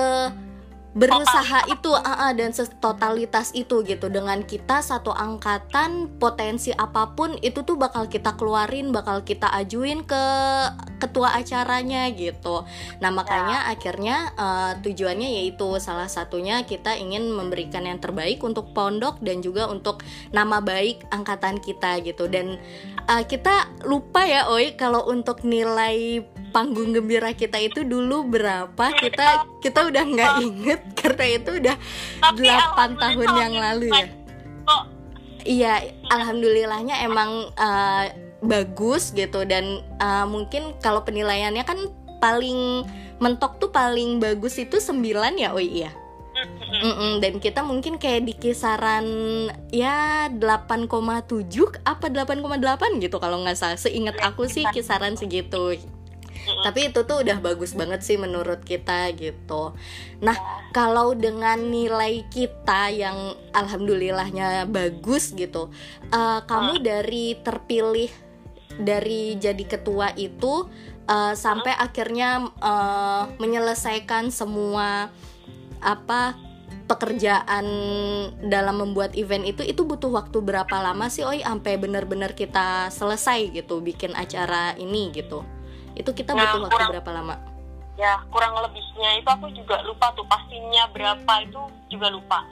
berusaha 0.97 1.69
itu 1.69 1.93
uh, 1.93 2.01
uh, 2.27 2.33
dan 2.33 2.49
totalitas 2.81 3.53
itu 3.53 3.85
gitu. 3.85 4.09
Dengan 4.09 4.41
kita 4.41 4.81
satu 4.81 5.13
angkatan 5.13 6.17
potensi 6.17 6.73
apa 6.73 7.13
pun 7.13 7.37
itu 7.45 7.61
tuh 7.61 7.77
bakal 7.77 8.09
kita 8.09 8.33
keluarin 8.33 8.89
bakal 8.89 9.21
kita 9.21 9.45
ajuin 9.61 10.01
ke 10.01 10.23
ketua 10.97 11.37
acaranya 11.37 12.09
gitu. 12.09 12.65
Nah 12.97 13.13
makanya 13.13 13.69
ya. 13.69 13.77
akhirnya 13.77 14.17
uh, 14.33 14.71
tujuannya 14.81 15.37
yaitu 15.37 15.77
salah 15.77 16.09
satunya 16.09 16.65
kita 16.65 16.97
ingin 16.97 17.29
memberikan 17.29 17.85
yang 17.85 18.01
terbaik 18.01 18.41
untuk 18.41 18.73
pondok 18.73 19.21
dan 19.21 19.45
juga 19.45 19.69
untuk 19.69 20.01
nama 20.33 20.57
baik 20.57 21.05
angkatan 21.13 21.61
kita 21.61 22.01
gitu. 22.01 22.25
Dan 22.25 22.57
uh, 23.05 23.21
kita 23.21 23.69
lupa 23.85 24.25
ya 24.25 24.49
Oi 24.49 24.73
kalau 24.73 25.05
untuk 25.05 25.45
nilai 25.45 26.25
panggung 26.57 26.89
gembira 26.89 27.37
kita 27.37 27.61
itu 27.61 27.85
dulu 27.85 28.25
berapa? 28.33 28.85
Kita 28.97 29.45
kita 29.61 29.85
udah 29.93 30.03
nggak 30.09 30.33
inget 30.41 30.81
karena 30.99 31.25
itu 31.37 31.49
udah 31.61 31.77
delapan 32.33 32.89
tahun 32.97 33.29
yang 33.37 33.53
lalu 33.53 33.93
ya. 33.93 34.05
iya 35.45 35.73
alhamdulillahnya 36.09 37.05
emang 37.05 37.53
uh, 37.53 38.09
bagus 38.41 39.13
gitu 39.13 39.45
dan 39.45 39.85
uh, 40.01 40.25
mungkin 40.25 40.73
kalau 40.81 41.05
penilaiannya 41.05 41.61
kan 41.61 41.77
paling 42.17 42.89
mentok 43.21 43.61
tuh 43.61 43.69
paling 43.69 44.17
bagus 44.17 44.57
itu 44.57 44.81
9 44.81 44.97
ya 45.37 45.53
oh 45.53 45.61
iya? 45.61 45.93
Mm 46.67 46.93
-mm, 46.93 47.11
dan 47.17 47.33
kita 47.41 47.65
mungkin 47.65 47.97
kayak 47.97 48.29
di 48.29 48.33
kisaran 48.37 49.05
ya 49.73 50.29
8,7 50.29 50.85
apa 51.81 52.05
8,8 52.13 53.01
gitu 53.01 53.17
kalau 53.17 53.41
nggak 53.41 53.57
salah. 53.57 53.79
Seingat 53.79 54.21
aku 54.21 54.45
sih 54.45 54.61
kisaran 54.69 55.17
segitu 55.17 55.73
tapi 56.63 56.89
itu 56.89 57.05
tuh 57.05 57.21
udah 57.21 57.37
bagus 57.41 57.77
banget 57.77 58.01
sih 58.01 58.17
menurut 58.17 58.61
kita 58.65 59.11
gitu. 59.13 59.73
Nah 60.21 60.37
kalau 60.73 61.17
dengan 61.17 61.57
nilai 61.57 62.25
kita 62.29 62.93
yang 62.93 63.33
alhamdulillahnya 63.53 64.69
bagus 64.69 65.33
gitu 65.33 65.73
uh, 66.13 66.39
kamu 66.45 66.83
dari 66.83 67.37
terpilih 67.41 68.11
dari 68.77 69.33
jadi 69.41 69.63
ketua 69.65 70.13
itu 70.13 70.69
uh, 71.09 71.33
sampai 71.33 71.73
akhirnya 71.73 72.45
uh, 72.61 73.25
menyelesaikan 73.41 74.29
semua 74.29 75.09
apa 75.81 76.37
pekerjaan 76.87 77.65
dalam 78.47 78.79
membuat 78.79 79.17
event 79.19 79.43
itu 79.43 79.59
itu 79.65 79.83
butuh 79.83 80.13
waktu 80.13 80.39
berapa 80.39 80.71
lama 80.71 81.11
sih 81.11 81.27
oi 81.27 81.43
sampai 81.43 81.75
benar-benar 81.75 82.31
kita 82.31 82.87
selesai 82.93 83.51
gitu 83.51 83.83
bikin 83.83 84.15
acara 84.15 84.77
ini 84.79 85.11
gitu 85.11 85.43
itu 85.97 86.11
kita 86.13 86.31
nah, 86.37 86.53
butuh 86.53 86.69
waktu 86.69 86.75
kurang, 86.77 86.89
berapa 86.93 87.11
lama? 87.11 87.35
Ya 87.97 88.13
kurang 88.29 88.53
lebihnya 88.61 89.09
itu 89.17 89.29
aku 89.29 89.49
juga 89.57 89.81
lupa 89.81 90.13
tuh 90.13 90.25
pastinya 90.29 90.85
berapa 90.93 91.33
itu 91.41 91.61
juga 91.89 92.07
lupa. 92.13 92.45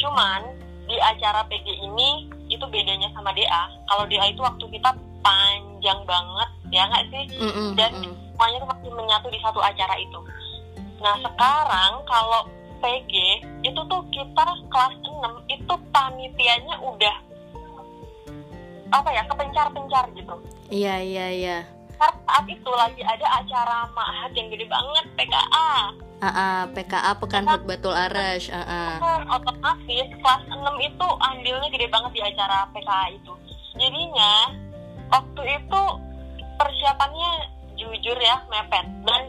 Cuman 0.00 0.40
di 0.88 0.96
acara 0.96 1.44
PG 1.50 1.66
ini 1.84 2.32
itu 2.48 2.64
bedanya 2.70 3.10
sama 3.12 3.34
DA 3.36 3.68
kalau 3.90 4.06
DA 4.08 4.32
itu 4.32 4.40
waktu 4.40 4.64
kita 4.72 4.90
panjang 5.20 6.00
banget 6.08 6.48
ya 6.72 6.82
nggak 6.88 7.04
sih? 7.12 7.24
Mm 7.36 7.52
-mm, 7.52 7.68
dan 7.76 7.90
mm 7.92 8.08
-mm. 8.08 8.14
semuanya 8.32 8.56
tuh 8.64 8.68
masih 8.72 8.90
menyatu 8.96 9.26
di 9.28 9.38
satu 9.44 9.60
acara 9.60 9.94
itu. 10.00 10.18
Nah 11.04 11.14
sekarang 11.20 11.92
kalau 12.08 12.48
PG 12.80 13.12
itu 13.64 13.80
tuh 13.88 14.02
kita 14.12 14.46
kelas 14.72 14.94
6 15.04 15.52
itu 15.52 15.74
panitianya 15.92 16.76
udah 16.80 17.16
apa 18.94 19.08
ya 19.12 19.22
kepencar-pencar 19.28 20.04
gitu. 20.14 20.34
Iya 20.70 21.02
iya 21.02 21.26
iya 21.34 21.58
karena 21.96 22.20
saat 22.28 22.46
itu 22.48 22.70
lagi 22.70 23.02
ada 23.02 23.26
acara 23.40 23.88
mahat 23.96 24.30
yang 24.36 24.48
gede 24.52 24.66
banget 24.68 25.04
PKA 25.16 25.96
Uh, 26.16 26.32
uh, 26.32 26.60
PKA 26.72 27.12
Pekan 27.20 27.44
Hut 27.44 27.68
Batul 27.68 27.92
Arash 27.92 28.48
uh, 28.48 28.56
uh. 28.56 28.96
otomatis 29.36 30.08
kelas 30.16 30.42
6 30.48 30.64
itu 30.80 31.06
andilnya 31.20 31.68
gede 31.68 31.92
banget 31.92 32.16
di 32.16 32.22
acara 32.24 32.64
PKA 32.72 33.20
itu. 33.20 33.36
Jadinya 33.76 34.48
waktu 35.12 35.60
itu 35.60 35.82
persiapannya 36.56 37.30
jujur 37.76 38.16
ya 38.16 38.40
mepet. 38.48 38.88
Dan 39.04 39.28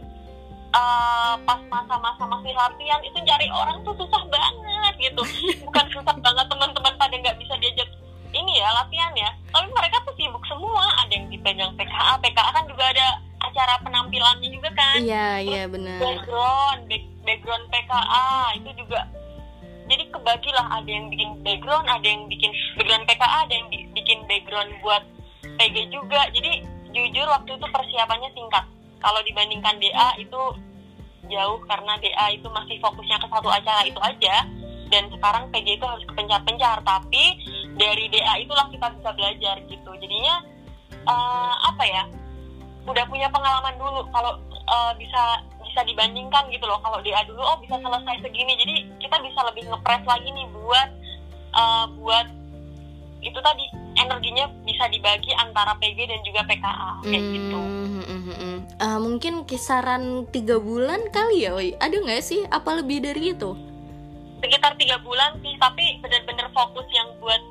uh, 0.72 1.36
pas 1.44 1.60
masa-masa 1.68 2.24
masih 2.24 2.56
latihan 2.56 3.04
itu 3.04 3.20
cari 3.20 3.52
orang 3.52 3.84
tuh 3.84 3.92
susah 4.00 4.24
banget 4.32 5.12
gitu. 5.12 5.24
Bukan 5.68 5.86
susah 5.92 6.16
banget 6.24 6.48
teman-teman 6.48 6.96
pada 6.96 7.16
nggak 7.20 7.36
bisa 7.36 7.52
diajak 7.60 7.92
ini 8.34 8.60
ya 8.60 8.70
latihan 8.84 9.14
ya. 9.16 9.30
Tapi 9.52 9.68
mereka 9.72 10.04
tuh 10.04 10.16
sibuk 10.20 10.44
semua. 10.48 10.84
Ada 11.06 11.14
yang 11.18 11.28
dipegang 11.32 11.72
PKA 11.76 12.20
PKA 12.20 12.50
kan 12.52 12.66
juga 12.68 12.84
ada 12.92 13.08
acara 13.48 13.74
penampilannya 13.86 14.50
juga 14.52 14.70
kan. 14.74 15.00
Iya 15.00 15.28
iya 15.42 15.64
benar. 15.70 16.00
background 16.02 16.82
back, 16.90 17.04
background 17.24 17.66
PKA 17.70 18.30
itu 18.60 18.70
juga. 18.76 19.02
Jadi 19.88 20.04
kebagi 20.12 20.52
lah 20.52 20.68
ada 20.84 20.90
yang 20.90 21.08
bikin 21.08 21.30
background 21.48 21.88
ada 21.88 22.04
yang 22.04 22.28
bikin 22.28 22.52
background 22.76 23.08
PKA 23.08 23.38
ada 23.48 23.54
yang 23.56 23.68
bikin 23.72 24.20
background 24.28 24.72
buat 24.84 25.04
PG 25.58 25.76
juga. 25.96 26.28
Jadi 26.36 26.52
jujur 26.92 27.28
waktu 27.30 27.56
itu 27.56 27.66
persiapannya 27.72 28.30
singkat. 28.36 28.66
Kalau 28.98 29.22
dibandingkan 29.24 29.78
DA 29.80 30.18
itu 30.20 30.42
jauh 31.28 31.60
karena 31.68 31.94
DA 32.00 32.26
itu 32.36 32.48
masih 32.52 32.78
fokusnya 32.84 33.18
ke 33.22 33.28
satu 33.32 33.48
acara 33.48 33.82
itu 33.88 34.00
aja. 34.04 34.44
Dan 34.88 35.12
sekarang 35.12 35.52
PG 35.52 35.80
itu 35.80 35.86
harus 35.88 36.04
kepencar-pencar. 36.08 36.84
Tapi 36.84 37.24
dari 37.78 38.06
DA 38.10 38.34
itulah 38.42 38.68
kita 38.74 38.88
bisa 38.98 39.10
belajar 39.14 39.56
gitu 39.70 39.92
jadinya 40.02 40.36
uh, 41.06 41.54
apa 41.74 41.84
ya 41.86 42.04
udah 42.88 43.06
punya 43.08 43.28
pengalaman 43.30 43.76
dulu 43.78 44.10
kalau 44.12 44.42
uh, 44.68 44.92
bisa 44.98 45.46
bisa 45.62 45.82
dibandingkan 45.86 46.50
gitu 46.50 46.66
loh 46.66 46.82
kalau 46.82 46.98
DA 47.06 47.22
dulu 47.30 47.40
oh 47.40 47.58
bisa 47.62 47.78
selesai 47.78 48.26
segini 48.26 48.54
jadi 48.58 48.76
kita 48.98 49.18
bisa 49.22 49.40
lebih 49.46 49.64
ngepres 49.70 50.04
lagi 50.10 50.30
nih 50.34 50.48
buat 50.52 50.90
uh, 51.54 51.86
buat 52.02 52.28
itu 53.22 53.40
tadi 53.42 53.66
energinya 53.98 54.46
bisa 54.62 54.86
dibagi 54.90 55.34
antara 55.38 55.74
PG 55.82 55.98
dan 56.06 56.22
juga 56.22 56.42
PKA 56.46 56.92
kayak 57.02 57.18
hmm, 57.18 57.34
gitu. 57.34 57.62
Uh, 58.78 59.02
mungkin 59.02 59.42
kisaran 59.50 60.30
tiga 60.30 60.62
bulan 60.62 61.02
kali 61.10 61.50
ya, 61.50 61.58
Oi. 61.58 61.74
Ada 61.82 61.98
nggak 61.98 62.22
sih? 62.22 62.46
Apa 62.46 62.78
lebih 62.78 63.02
dari 63.02 63.34
itu? 63.34 63.58
sekitar 64.42 64.78
tiga 64.78 65.02
bulan 65.02 65.34
sih 65.42 65.58
tapi 65.58 65.98
benar-benar 66.02 66.50
fokus 66.54 66.86
yang 66.94 67.10
buat 67.18 67.42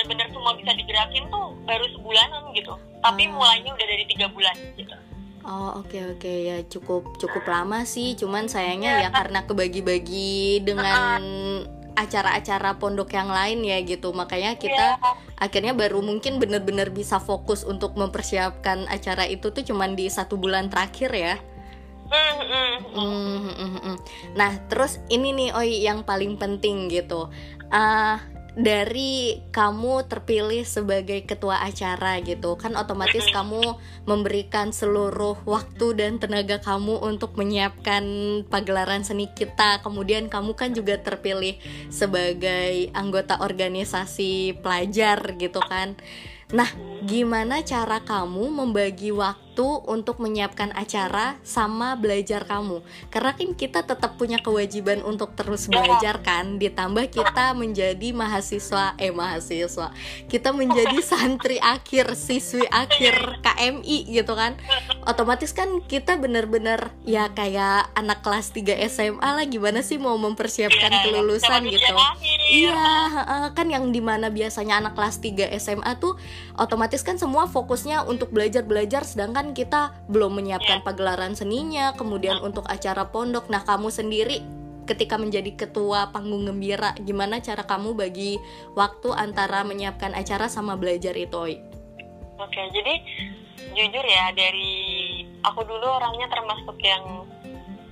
benar-benar 0.00 0.32
semua 0.32 0.52
bisa 0.56 0.72
digerakin 0.72 1.24
tuh 1.28 1.52
baru 1.68 1.84
sebulanan 1.92 2.42
gitu. 2.56 2.72
Tapi 3.04 3.22
hmm. 3.28 3.34
mulainya 3.36 3.70
udah 3.76 3.86
dari 3.86 4.04
tiga 4.08 4.26
bulan 4.32 4.56
gitu. 4.76 4.96
Oh 5.44 5.80
oke 5.80 5.88
okay, 5.88 6.02
oke. 6.04 6.20
Okay. 6.20 6.36
ya 6.48 6.56
cukup 6.64 7.02
cukup 7.20 7.44
lama 7.44 7.84
sih. 7.84 8.16
Cuman 8.16 8.48
sayangnya 8.48 9.00
ya, 9.00 9.02
ya 9.06 9.10
karena 9.12 9.44
kebagi-bagi 9.44 10.64
dengan 10.64 11.22
acara-acara 11.96 12.80
pondok 12.80 13.12
yang 13.12 13.28
lain 13.28 13.60
ya 13.60 13.80
gitu. 13.84 14.12
Makanya 14.16 14.56
kita 14.56 14.96
ya. 14.96 15.12
akhirnya 15.36 15.76
baru 15.76 16.00
mungkin 16.00 16.40
benar-benar 16.40 16.88
bisa 16.92 17.20
fokus 17.20 17.64
untuk 17.64 17.96
mempersiapkan 17.96 18.88
acara 18.88 19.28
itu 19.28 19.52
tuh 19.52 19.64
cuman 19.64 19.96
di 19.96 20.08
satu 20.08 20.40
bulan 20.40 20.72
terakhir 20.72 21.12
ya. 21.12 21.36
Mm, 22.90 23.96
nah, 24.34 24.50
terus 24.66 24.98
ini 25.06 25.30
nih, 25.30 25.54
Oi, 25.54 25.86
yang 25.86 26.02
paling 26.02 26.34
penting 26.34 26.90
gitu. 26.90 27.30
Uh, 27.70 28.18
dari 28.58 29.42
kamu 29.50 30.06
terpilih 30.06 30.66
sebagai 30.66 31.26
ketua 31.26 31.62
acara 31.62 32.18
gitu. 32.22 32.54
Kan 32.58 32.74
otomatis 32.74 33.26
kamu 33.30 33.78
memberikan 34.06 34.70
seluruh 34.74 35.38
waktu 35.46 35.98
dan 35.98 36.22
tenaga 36.22 36.58
kamu 36.62 37.02
untuk 37.02 37.34
menyiapkan 37.38 38.04
pagelaran 38.46 39.02
seni 39.02 39.30
kita. 39.34 39.82
Kemudian 39.82 40.30
kamu 40.30 40.54
kan 40.54 40.74
juga 40.74 40.98
terpilih 40.98 41.58
sebagai 41.90 42.90
anggota 42.94 43.38
organisasi 43.42 44.62
pelajar 44.62 45.36
gitu 45.38 45.60
kan. 45.62 45.98
Nah 46.50 46.70
gimana 47.06 47.62
cara 47.62 48.02
kamu 48.02 48.50
membagi 48.50 49.14
waktu 49.14 49.49
waktu 49.60 49.92
untuk 49.92 50.16
menyiapkan 50.24 50.72
acara 50.72 51.36
sama 51.44 51.92
belajar 51.92 52.48
kamu. 52.48 52.80
Karena 53.12 53.36
kan 53.36 53.52
kita 53.52 53.84
tetap 53.84 54.16
punya 54.16 54.40
kewajiban 54.40 55.04
untuk 55.04 55.36
terus 55.36 55.68
iya. 55.68 55.84
belajar 55.84 56.24
kan 56.24 56.56
ditambah 56.56 57.12
kita 57.12 57.52
menjadi 57.52 58.16
mahasiswa 58.16 58.96
eh 58.96 59.12
mahasiswa. 59.12 59.92
Kita 60.32 60.56
menjadi 60.56 60.96
santri 61.10 61.60
akhir 61.60 62.16
siswi 62.16 62.64
akhir 62.72 63.44
KMI 63.44 64.08
gitu 64.08 64.32
kan. 64.32 64.56
Otomatis 65.04 65.52
kan 65.52 65.84
kita 65.84 66.16
bener-bener 66.16 66.92
ya 67.04 67.28
kayak 67.36 67.92
anak 67.92 68.24
kelas 68.24 68.56
3 68.56 68.80
SMA 68.88 69.20
lah 69.20 69.44
gimana 69.44 69.84
sih 69.84 70.00
mau 70.00 70.16
mempersiapkan 70.16 70.92
iya, 70.92 71.02
kelulusan 71.04 71.60
gitu. 71.68 71.94
iya 72.50 72.86
kan 73.52 73.66
yang 73.70 73.92
di 73.92 74.00
mana 74.02 74.28
biasanya 74.32 74.80
anak 74.80 74.94
kelas 74.96 75.22
3 75.22 75.50
SMA 75.58 75.98
tuh 75.98 76.16
otomatis 76.56 77.00
kan 77.02 77.16
semua 77.16 77.48
fokusnya 77.48 78.04
untuk 78.06 78.30
belajar-belajar 78.34 79.02
sedangkan 79.02 79.49
kita 79.52 79.94
belum 80.08 80.40
menyiapkan 80.40 80.80
yeah. 80.80 80.86
pagelaran 80.86 81.34
seninya, 81.34 81.92
kemudian 81.94 82.40
untuk 82.40 82.66
acara 82.66 83.08
pondok. 83.08 83.48
Nah, 83.52 83.62
kamu 83.66 83.92
sendiri 83.92 84.40
ketika 84.88 85.14
menjadi 85.20 85.54
ketua 85.54 86.10
panggung 86.10 86.48
gembira, 86.48 86.96
gimana 86.98 87.38
cara 87.38 87.62
kamu 87.62 87.94
bagi 87.94 88.40
waktu 88.74 89.14
antara 89.14 89.62
menyiapkan 89.62 90.16
acara 90.16 90.50
sama 90.50 90.74
belajar 90.74 91.14
itu, 91.14 91.36
Oi? 91.36 91.56
Oke, 92.40 92.62
jadi 92.72 92.94
jujur 93.76 94.04
ya 94.04 94.34
dari 94.34 94.72
aku 95.46 95.62
dulu 95.62 95.86
orangnya 95.86 96.26
termasuk 96.26 96.74
yang 96.82 97.04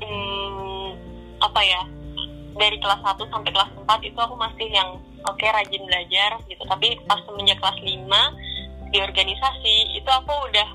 hmm, 0.03 0.89
apa 1.39 1.61
ya 1.63 1.83
dari 2.59 2.77
kelas 2.83 2.99
1 2.99 3.31
sampai 3.31 3.51
kelas 3.55 3.71
4 3.87 3.87
itu 4.11 4.19
aku 4.19 4.35
masih 4.35 4.67
yang 4.67 4.99
oke 5.23 5.39
okay, 5.39 5.55
rajin 5.55 5.87
belajar 5.87 6.43
gitu 6.51 6.63
tapi 6.67 6.99
pas 7.07 7.23
semenjak 7.23 7.63
kelas 7.63 7.79
5 7.79 8.91
di 8.91 8.99
organisasi 8.99 9.75
itu 9.95 10.11
aku 10.11 10.33
udah 10.51 10.69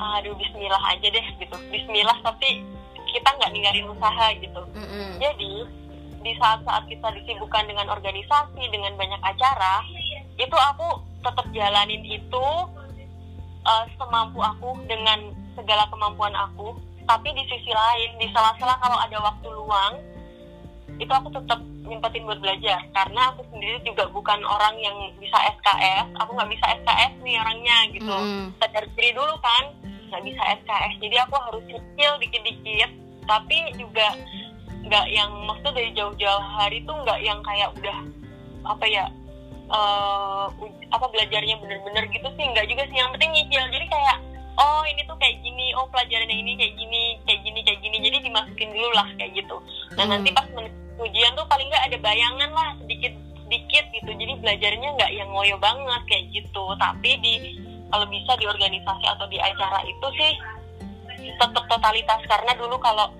aduh 0.00 0.32
bismillah 0.36 0.82
aja 0.88 1.08
deh 1.12 1.26
gitu. 1.36 1.56
Bismillah 1.68 2.18
tapi 2.24 2.64
kita 3.10 3.28
nggak 3.36 3.52
ninggalin 3.52 3.86
usaha 3.92 4.26
gitu. 4.38 4.62
Mm 4.72 4.86
-hmm. 4.86 5.10
jadi 5.20 5.52
di 6.20 6.32
saat-saat 6.36 6.84
kita 6.88 7.08
disibukkan 7.16 7.64
dengan 7.64 7.88
organisasi 7.88 8.62
dengan 8.68 8.92
banyak 9.00 9.20
acara 9.24 9.80
itu 10.36 10.56
aku 10.56 11.00
tetap 11.20 11.46
jalanin 11.52 12.04
itu 12.04 12.46
uh, 13.64 13.84
semampu 13.96 14.40
aku 14.40 14.76
dengan 14.88 15.32
segala 15.56 15.88
kemampuan 15.92 16.32
aku. 16.36 16.76
Tapi 17.08 17.28
di 17.34 17.42
sisi 17.50 17.72
lain 17.74 18.10
di 18.22 18.26
sela-sela 18.30 18.78
kalau 18.78 18.94
ada 19.00 19.18
waktu 19.18 19.48
luang 19.50 19.98
itu 21.00 21.08
aku 21.08 21.32
tetap 21.32 21.60
nyempetin 21.88 22.28
buat 22.28 22.38
belajar. 22.38 22.78
Karena 22.94 23.32
aku 23.32 23.42
sendiri 23.50 23.80
juga 23.82 24.06
bukan 24.12 24.38
orang 24.44 24.76
yang 24.78 24.94
bisa 25.18 25.36
SKS 25.58 26.06
aku 26.20 26.30
nggak 26.36 26.50
bisa 26.52 26.64
SKS 26.84 27.12
nih 27.24 27.36
orangnya 27.40 27.76
gitu. 27.90 28.14
Mm. 28.14 28.44
sadar 28.60 28.84
diri 28.94 29.10
dulu 29.16 29.34
kan 29.42 29.64
nggak 30.10 30.22
bisa 30.26 30.42
SKS 30.62 30.94
jadi 30.98 31.16
aku 31.26 31.34
harus 31.40 31.64
nyicil 31.66 32.12
dikit-dikit. 32.22 32.90
Tapi 33.24 33.56
juga 33.80 34.06
nggak 34.80 35.06
yang 35.12 35.30
maksudnya 35.44 35.76
dari 35.76 35.90
jauh-jauh 35.96 36.44
hari 36.56 36.78
tuh 36.84 36.96
nggak 37.02 37.18
yang 37.24 37.40
kayak 37.44 37.68
udah 37.76 37.98
apa 38.60 38.84
ya 38.86 39.04
uh, 39.72 40.46
apa 40.90 41.06
belajarnya 41.10 41.56
bener-bener 41.58 42.04
gitu 42.12 42.28
sih. 42.36 42.44
Nggak 42.44 42.66
juga 42.68 42.82
sih. 42.92 42.96
Yang 43.00 43.10
penting 43.16 43.30
nyicil. 43.34 43.64
Jadi 43.70 43.86
kayak 43.88 44.16
oh 44.58 44.82
ini 44.84 45.00
tuh 45.06 45.16
kayak 45.16 45.38
gini. 45.40 45.72
Oh 45.78 45.86
pelajarannya 45.88 46.36
ini 46.36 46.52
kayak 46.58 46.74
gini 46.76 47.02
kayak 47.24 47.40
gini 47.46 47.60
kayak 47.62 47.80
gini. 47.80 47.96
Jadi 48.02 48.16
dimasukin 48.26 48.70
dulu 48.74 48.90
lah 48.92 49.08
kayak 49.16 49.32
gitu. 49.38 49.56
Nah 49.94 50.04
hmm. 50.06 50.12
nanti 50.12 50.30
pas 50.34 50.46
ujian 51.00 51.32
tuh 51.34 51.46
paling 51.48 51.66
nggak 51.66 51.86
ada 51.90 51.98
bayangan 51.98 52.50
lah 52.52 52.68
sedikit 52.84 53.12
sedikit 53.48 53.84
gitu. 53.90 54.10
Jadi 54.14 54.32
belajarnya 54.38 54.88
nggak 54.94 55.10
yang 55.10 55.28
ngoyo 55.34 55.56
banget 55.58 56.02
kayak 56.06 56.24
gitu. 56.30 56.64
Tapi 56.78 57.10
di 57.18 57.34
kalau 57.90 58.06
bisa 58.06 58.38
di 58.38 58.46
organisasi 58.46 59.04
atau 59.10 59.26
di 59.26 59.42
acara 59.42 59.82
itu 59.82 60.06
sih 60.14 60.32
tetap 61.34 61.64
totalitas. 61.66 62.20
Karena 62.30 62.54
dulu 62.54 62.78
kalau 62.78 63.10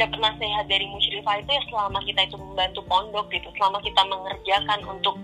dapat 0.00 0.16
nasihat 0.16 0.64
dari 0.64 0.88
musyrifah 0.88 1.40
itu 1.44 1.50
ya 1.52 1.62
selama 1.68 2.00
kita 2.08 2.24
itu 2.24 2.36
membantu 2.40 2.80
pondok 2.88 3.28
gitu. 3.28 3.52
Selama 3.60 3.78
kita 3.84 4.00
mengerjakan 4.08 4.80
untuk 4.88 5.20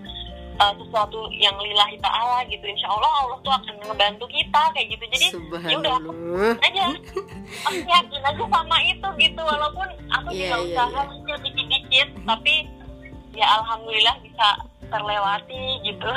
uh, 0.63 0.73
sesuatu 0.79 1.27
yang 1.35 1.55
lillahi 1.59 1.99
ta'ala 1.99 2.47
gitu. 2.47 2.63
Insya 2.63 2.87
Allah 2.87 3.11
Allah 3.27 3.37
tuh 3.43 3.51
akan 3.51 3.75
ngebantu 3.83 4.25
kita 4.31 4.61
kayak 4.71 4.87
gitu. 4.95 5.03
Jadi 5.11 5.27
ya 5.67 5.75
udah 5.79 5.95
aja. 6.63 6.85
Aku 7.67 7.79
yakin 7.83 8.21
aja 8.23 8.43
sama 8.47 8.77
itu 8.87 9.07
gitu. 9.19 9.41
Walaupun 9.43 9.87
aku 10.07 10.29
yeah, 10.31 10.55
juga 10.55 10.55
yeah, 10.55 10.87
usaha 10.87 11.01
yeah. 11.03 11.39
dikit-dikit 11.43 12.09
tapi 12.23 12.53
ya 13.35 13.45
alhamdulillah 13.59 14.15
bisa 14.23 14.47
terlewati 14.87 15.63
gitu. 15.83 16.07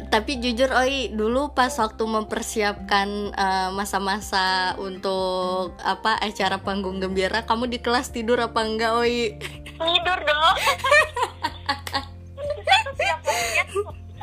Tapi 0.00 0.40
jujur 0.40 0.70
Oi 0.80 1.12
dulu 1.12 1.52
pas 1.52 1.70
waktu 1.76 2.00
mempersiapkan 2.08 3.08
eh, 3.36 3.68
masa-masa 3.74 4.72
uh, 4.78 4.80
untuk 4.80 5.76
apa 5.82 6.16
acara 6.24 6.56
panggung 6.62 7.02
gembira 7.02 7.44
kamu 7.44 7.68
di 7.68 7.78
kelas 7.82 8.08
tidur 8.08 8.40
apa 8.40 8.64
enggak 8.64 8.96
Oi? 8.96 9.36
Tidur 9.76 10.18
dong 10.24 10.56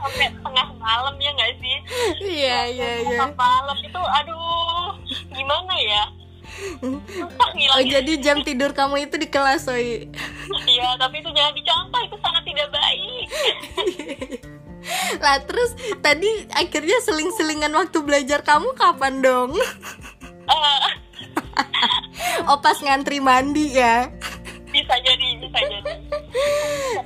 sampai 0.08 0.32
tengah 0.40 0.68
malam 0.80 1.16
ya 1.20 1.30
nggak 1.36 1.54
sih 1.60 1.78
iya 2.24 2.60
iya 2.72 2.92
iya 3.04 3.20
malam 3.36 3.78
itu 3.84 4.02
aduh 4.02 4.96
gimana 5.36 5.76
ya 5.84 6.04
oh 7.76 7.84
jadi 7.84 8.14
jam 8.24 8.40
tidur 8.42 8.72
kamu 8.72 9.12
itu 9.12 9.20
di 9.20 9.28
kelas 9.28 9.68
Oi 9.68 10.08
iya 10.66 10.96
tapi 10.96 11.20
itu 11.20 11.30
jangan 11.36 11.54
dicontoh 11.54 12.02
itu 12.08 12.18
sangat 12.24 12.44
tidak 12.48 12.68
baik 12.72 13.28
lah 15.24 15.44
terus 15.44 15.76
tadi 16.00 16.48
akhirnya 16.56 16.98
seling-selingan 17.04 17.76
waktu 17.76 18.00
belajar 18.04 18.40
kamu 18.40 18.72
kapan 18.78 19.20
dong? 19.20 19.52
Uh. 20.48 20.88
oh 22.50 22.60
pas 22.64 22.80
ngantri 22.80 23.20
mandi 23.20 23.76
ya? 23.76 24.08
Bisa 24.72 24.96
jadi, 25.04 25.28
bisa 25.44 25.60
jadi. 25.60 25.94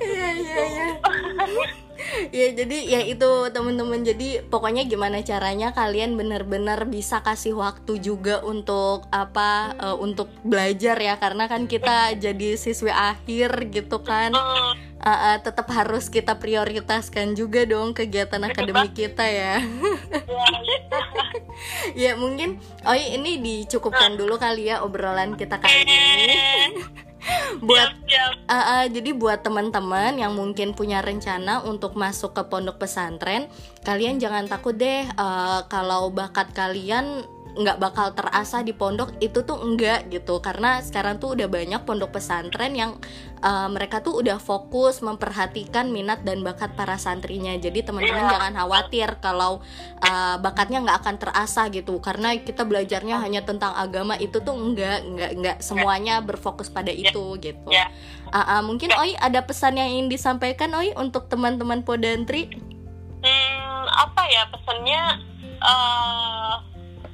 Iya 0.02 0.28
iya 0.34 0.62
iya. 0.66 0.88
ya 2.36 2.46
jadi 2.52 2.78
ya 2.86 3.00
itu 3.06 3.30
teman-teman. 3.50 4.04
Jadi 4.04 4.44
pokoknya 4.46 4.84
gimana 4.84 5.20
caranya 5.24 5.72
kalian 5.72 6.14
benar-benar 6.16 6.84
bisa 6.86 7.24
kasih 7.24 7.56
waktu 7.56 7.98
juga 7.98 8.40
untuk 8.44 9.06
apa 9.10 9.76
uh, 9.78 9.96
untuk 9.96 10.28
belajar 10.44 10.96
ya. 10.98 11.16
Karena 11.16 11.48
kan 11.48 11.66
kita 11.66 12.16
jadi 12.16 12.56
siswi 12.56 12.92
akhir 12.92 13.72
gitu 13.72 14.00
kan. 14.02 14.32
Uh, 14.32 14.74
uh, 15.02 15.36
tetap 15.42 15.66
harus 15.74 16.06
kita 16.06 16.38
prioritaskan 16.38 17.34
juga 17.34 17.66
dong 17.66 17.92
kegiatan 17.96 18.42
akademik 18.42 18.94
kita 18.94 19.24
ya. 19.26 19.60
Ya 21.94 22.16
mungkin 22.16 22.58
oh 22.82 22.96
ini 22.96 23.38
dicukupkan 23.38 24.16
dulu 24.16 24.40
kali 24.40 24.72
ya 24.72 24.82
obrolan 24.82 25.36
kita 25.36 25.60
kali 25.60 25.84
ini 25.84 26.82
buat 27.62 27.90
Uh, 28.52 28.54
uh, 28.54 28.84
jadi 28.92 29.16
buat 29.16 29.40
teman-teman 29.40 30.20
yang 30.20 30.36
mungkin 30.36 30.76
punya 30.76 31.00
rencana 31.00 31.64
untuk 31.64 31.96
masuk 31.96 32.36
ke 32.36 32.44
pondok 32.44 32.76
pesantren 32.76 33.48
kalian 33.80 34.20
jangan 34.20 34.44
takut 34.44 34.76
deh 34.76 35.08
uh, 35.16 35.64
kalau 35.72 36.12
bakat 36.12 36.52
kalian 36.52 37.24
nggak 37.52 37.76
bakal 37.76 38.16
terasa 38.16 38.64
di 38.64 38.72
pondok 38.72 39.12
itu 39.20 39.44
tuh 39.44 39.60
enggak 39.60 40.08
gitu. 40.08 40.40
Karena 40.40 40.80
sekarang 40.80 41.20
tuh 41.20 41.36
udah 41.36 41.48
banyak 41.52 41.84
pondok 41.84 42.16
pesantren 42.16 42.72
yang 42.72 42.96
uh, 43.44 43.68
mereka 43.68 44.00
tuh 44.00 44.24
udah 44.24 44.40
fokus 44.40 45.04
memperhatikan 45.04 45.92
minat 45.92 46.24
dan 46.24 46.40
bakat 46.40 46.72
para 46.72 46.96
santrinya. 46.96 47.52
Jadi 47.60 47.84
teman-teman 47.84 48.24
yeah. 48.24 48.32
jangan 48.32 48.52
khawatir 48.56 49.08
kalau 49.20 49.60
uh, 50.00 50.36
bakatnya 50.40 50.80
nggak 50.80 50.98
akan 51.04 51.16
terasa 51.20 51.68
gitu. 51.68 52.00
Karena 52.00 52.32
kita 52.40 52.64
belajarnya 52.64 53.20
hanya 53.20 53.44
tentang 53.44 53.76
agama 53.76 54.16
itu 54.16 54.40
tuh 54.40 54.56
enggak 54.56 55.04
enggak 55.04 55.30
enggak 55.36 55.56
semuanya 55.60 56.24
berfokus 56.24 56.72
pada 56.72 56.88
iya. 56.88 57.12
itu 57.12 57.36
gitu. 57.36 57.68
Yeah. 57.68 57.92
uh, 58.32 58.40
uh, 58.58 58.60
mungkin 58.64 58.96
Oi 58.96 59.12
ada 59.20 59.44
pesan 59.44 59.76
yang 59.76 59.92
ingin 59.92 60.08
disampaikan 60.08 60.72
Oi 60.72 60.96
untuk 60.96 61.28
teman-teman 61.28 61.84
Podantri? 61.84 62.48
Hmm, 63.20 63.84
apa 63.92 64.22
ya 64.32 64.48
pesannya? 64.48 65.02
Uh 65.62 66.72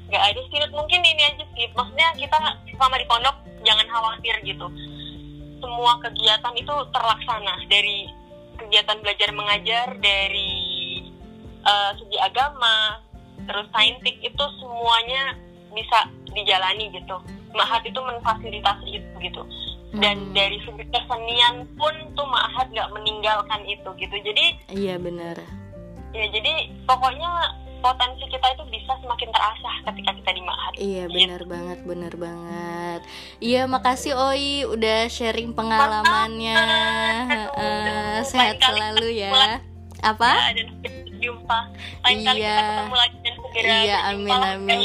nggak 0.09 0.25
ada 0.25 0.40
sih 0.49 0.59
mungkin 0.73 1.01
ini 1.05 1.23
aja 1.29 1.44
sih 1.53 1.68
maksudnya 1.77 2.09
kita 2.16 2.38
selama 2.73 2.97
di 2.97 3.07
pondok 3.07 3.37
jangan 3.62 3.87
khawatir 3.92 4.35
gitu. 4.47 4.66
Semua 5.59 5.99
kegiatan 6.01 6.55
itu 6.55 6.75
terlaksana. 6.94 7.55
Dari 7.66 8.09
kegiatan 8.59 8.99
belajar 9.05 9.31
mengajar 9.35 9.87
dari 9.99 11.03
uh, 11.66 11.90
segi 11.99 12.18
agama 12.18 13.03
terus 13.49 13.66
saintik 13.73 14.16
itu 14.21 14.44
semuanya 14.61 15.37
bisa 15.73 15.99
dijalani 16.33 16.88
gitu. 16.94 17.16
Mahat 17.53 17.85
itu 17.85 17.99
memfasilitasi 17.99 18.88
itu 19.03 19.12
gitu. 19.21 19.42
Dan 19.99 20.31
hmm. 20.31 20.35
dari 20.37 20.61
segi 20.62 20.85
kesenian 20.92 21.64
pun 21.81 21.92
tuh 22.12 22.29
Mahat 22.29 22.68
nggak 22.73 22.92
meninggalkan 22.92 23.61
itu 23.68 23.88
gitu. 24.01 24.16
Jadi 24.25 24.47
iya 24.73 24.97
benar. 25.01 25.37
Ya 26.16 26.25
jadi 26.33 26.73
pokoknya 26.88 27.29
potensi 27.79 28.25
kita 28.27 28.47
itu 28.55 28.64
bisa 28.71 28.93
semakin 29.01 29.29
terasah 29.31 29.77
ketika 29.91 30.11
kita 30.19 30.31
di 30.35 30.43
Mahat. 30.43 30.73
Iya 30.79 31.05
benar 31.07 31.41
gitu. 31.43 31.51
banget, 31.51 31.79
benar 31.87 32.14
banget. 32.19 33.01
Iya 33.38 33.62
makasih 33.71 34.12
Oi 34.19 34.67
udah 34.67 34.99
sharing 35.07 35.55
pengalamannya. 35.55 36.59
Uh, 37.55 38.19
sehat 38.27 38.59
selalu 38.62 39.23
ya. 39.23 39.62
Apa? 39.99 40.55
Ya, 40.55 40.62
dan 40.62 40.69
jumpa. 41.19 41.59
Lain 42.07 42.19
iya. 42.23 42.27
kali 42.31 42.41
kita 42.41 42.62
ketemu 42.62 42.95
lagi 42.95 43.17
dan 43.19 43.35
segera 43.43 43.69
Iya, 43.69 43.97
amin 44.14 44.38
amin. 44.38 44.79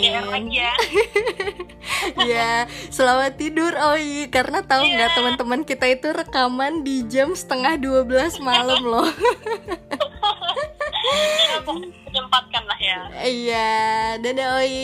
ya. 0.50 0.74
ya, 2.34 2.52
selamat 2.90 3.34
tidur 3.38 3.74
Oi 3.94 4.28
karena 4.34 4.66
tahu 4.66 4.84
nggak 4.84 5.10
yeah. 5.14 5.18
teman-teman 5.18 5.62
kita 5.64 5.86
itu 5.94 6.10
rekaman 6.10 6.82
di 6.82 7.06
jam 7.06 7.38
setengah 7.38 7.78
12 7.78 8.42
malam 8.42 8.82
loh. 8.82 9.10
menyempatkan 12.08 12.64
lah 12.66 12.80
ya. 12.80 13.00
Iya. 13.24 13.72
Dadah 14.24 14.48
oi. 14.64 14.78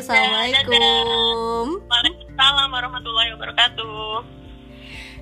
Assalamualaikum. 0.00 1.82
Waalaikumsalam 1.86 2.68
warahmatullahi 2.70 3.30
wabarakatuh 3.34 4.45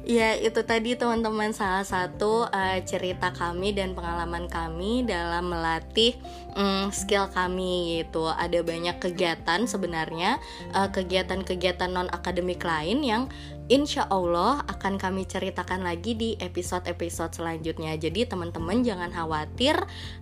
Ya 0.04 0.36
itu 0.36 0.60
tadi 0.68 1.00
teman-teman 1.00 1.56
salah 1.56 1.80
satu 1.80 2.44
uh, 2.44 2.78
cerita 2.84 3.32
kami 3.32 3.72
dan 3.72 3.96
pengalaman 3.96 4.52
kami 4.52 5.00
dalam 5.00 5.48
melatih 5.48 6.12
um, 6.52 6.92
skill 6.92 7.32
kami 7.32 8.04
gitu. 8.04 8.28
Ada 8.28 8.60
banyak 8.60 9.00
kegiatan 9.00 9.64
sebenarnya 9.64 10.36
uh, 10.76 10.92
kegiatan-kegiatan 10.92 11.88
non 11.88 12.12
akademik 12.12 12.60
lain 12.60 13.00
yang 13.00 13.32
insya 13.72 14.04
Allah 14.12 14.60
akan 14.68 15.00
kami 15.00 15.24
ceritakan 15.24 15.88
lagi 15.88 16.12
di 16.12 16.36
episode-episode 16.36 17.40
selanjutnya. 17.40 17.96
Jadi 17.96 18.28
teman-teman 18.28 18.84
jangan 18.84 19.08
khawatir 19.08 19.72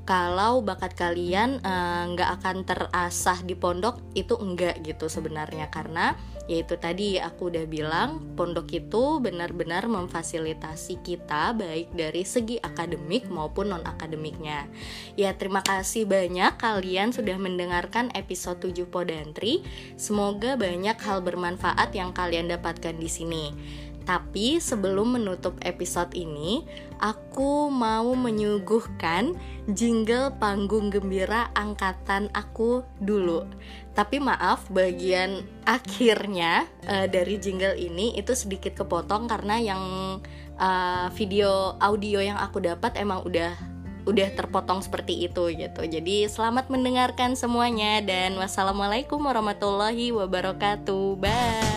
kalau 0.07 0.63
bakat 0.63 0.95
kalian 0.95 1.59
eh, 1.59 2.03
nggak 2.15 2.31
uh, 2.31 2.35
akan 2.39 2.57
terasah 2.63 3.43
di 3.43 3.59
pondok 3.59 3.99
itu 4.15 4.39
enggak 4.39 4.79
gitu 4.87 5.11
sebenarnya 5.11 5.75
karena 5.75 6.15
yaitu 6.51 6.75
tadi 6.75 7.23
aku 7.23 7.55
udah 7.55 7.67
bilang 7.71 8.35
pondok 8.35 8.75
itu 8.75 9.23
benar-benar 9.23 9.87
memfasilitasi 9.87 11.03
kita 11.07 11.55
baik 11.55 11.95
dari 11.95 12.27
segi 12.27 12.59
akademik 12.59 13.31
maupun 13.31 13.71
non 13.71 13.85
akademiknya. 13.87 14.67
Ya 15.15 15.35
terima 15.39 15.63
kasih 15.63 16.05
banyak 16.05 16.59
kalian 16.59 17.15
sudah 17.15 17.39
mendengarkan 17.39 18.11
episode 18.19 18.59
7 18.59 18.91
Podantri. 18.91 19.63
Semoga 19.95 20.59
banyak 20.59 20.99
hal 20.99 21.23
bermanfaat 21.23 21.95
yang 21.95 22.11
kalian 22.11 22.51
dapatkan 22.51 22.99
di 22.99 23.09
sini. 23.09 23.47
Tapi 24.03 24.59
sebelum 24.59 25.15
menutup 25.15 25.55
episode 25.63 26.11
ini, 26.19 26.67
aku 26.99 27.71
mau 27.71 28.11
menyuguhkan 28.19 29.39
jingle 29.71 30.35
panggung 30.43 30.91
gembira 30.91 31.55
angkatan 31.55 32.27
aku 32.35 32.83
dulu. 32.99 33.47
Tapi 33.93 34.17
maaf, 34.25 34.73
bagian 34.73 35.45
akhirnya 35.69 36.65
uh, 36.89 37.05
dari 37.05 37.37
jingle 37.37 37.77
ini 37.77 38.17
itu 38.17 38.33
sedikit 38.33 38.73
kepotong 38.73 39.29
karena 39.29 39.61
yang 39.61 39.83
uh, 40.57 41.07
video 41.13 41.77
audio 41.77 42.25
yang 42.25 42.41
aku 42.41 42.65
dapat 42.65 42.97
emang 42.97 43.21
udah 43.29 43.53
udah 44.03 44.29
terpotong 44.35 44.83
seperti 44.83 45.29
itu 45.29 45.53
gitu. 45.55 45.83
Jadi 45.87 46.27
selamat 46.27 46.73
mendengarkan 46.73 47.39
semuanya 47.39 48.03
dan 48.03 48.35
wassalamualaikum 48.35 49.23
warahmatullahi 49.23 50.11
wabarakatuh. 50.11 51.21
Bye. 51.23 51.72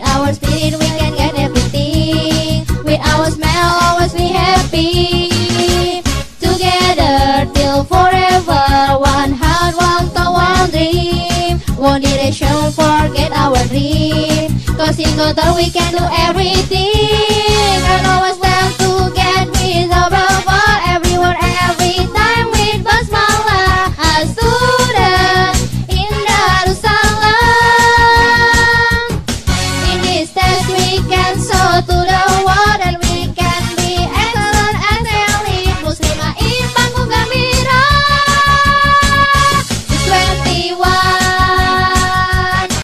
With 0.00 0.08
our 0.08 0.32
spirit 0.32 0.72
we 0.80 0.86
can 0.96 1.14
get 1.14 1.34
everything. 1.36 2.64
With 2.84 3.00
our 3.00 3.30
smile 3.30 3.72
always 3.84 4.14
be 4.14 4.28
happy. 4.32 5.28
Together 6.40 7.44
till 7.52 7.84
forever. 7.84 8.96
One 8.96 9.32
heart, 9.36 9.76
one 9.76 10.08
thought, 10.08 10.32
one 10.32 10.70
dream. 10.70 11.58
One 11.76 12.00
direction, 12.00 12.72
forget 12.72 13.30
our 13.32 13.62
dream. 13.68 14.56
Cause 14.78 14.98
in 14.98 15.12
together 15.20 15.52
we 15.54 15.68
can 15.68 15.92
do 15.92 16.04
everything. 16.24 17.84
And 17.84 18.06
always 18.06 18.39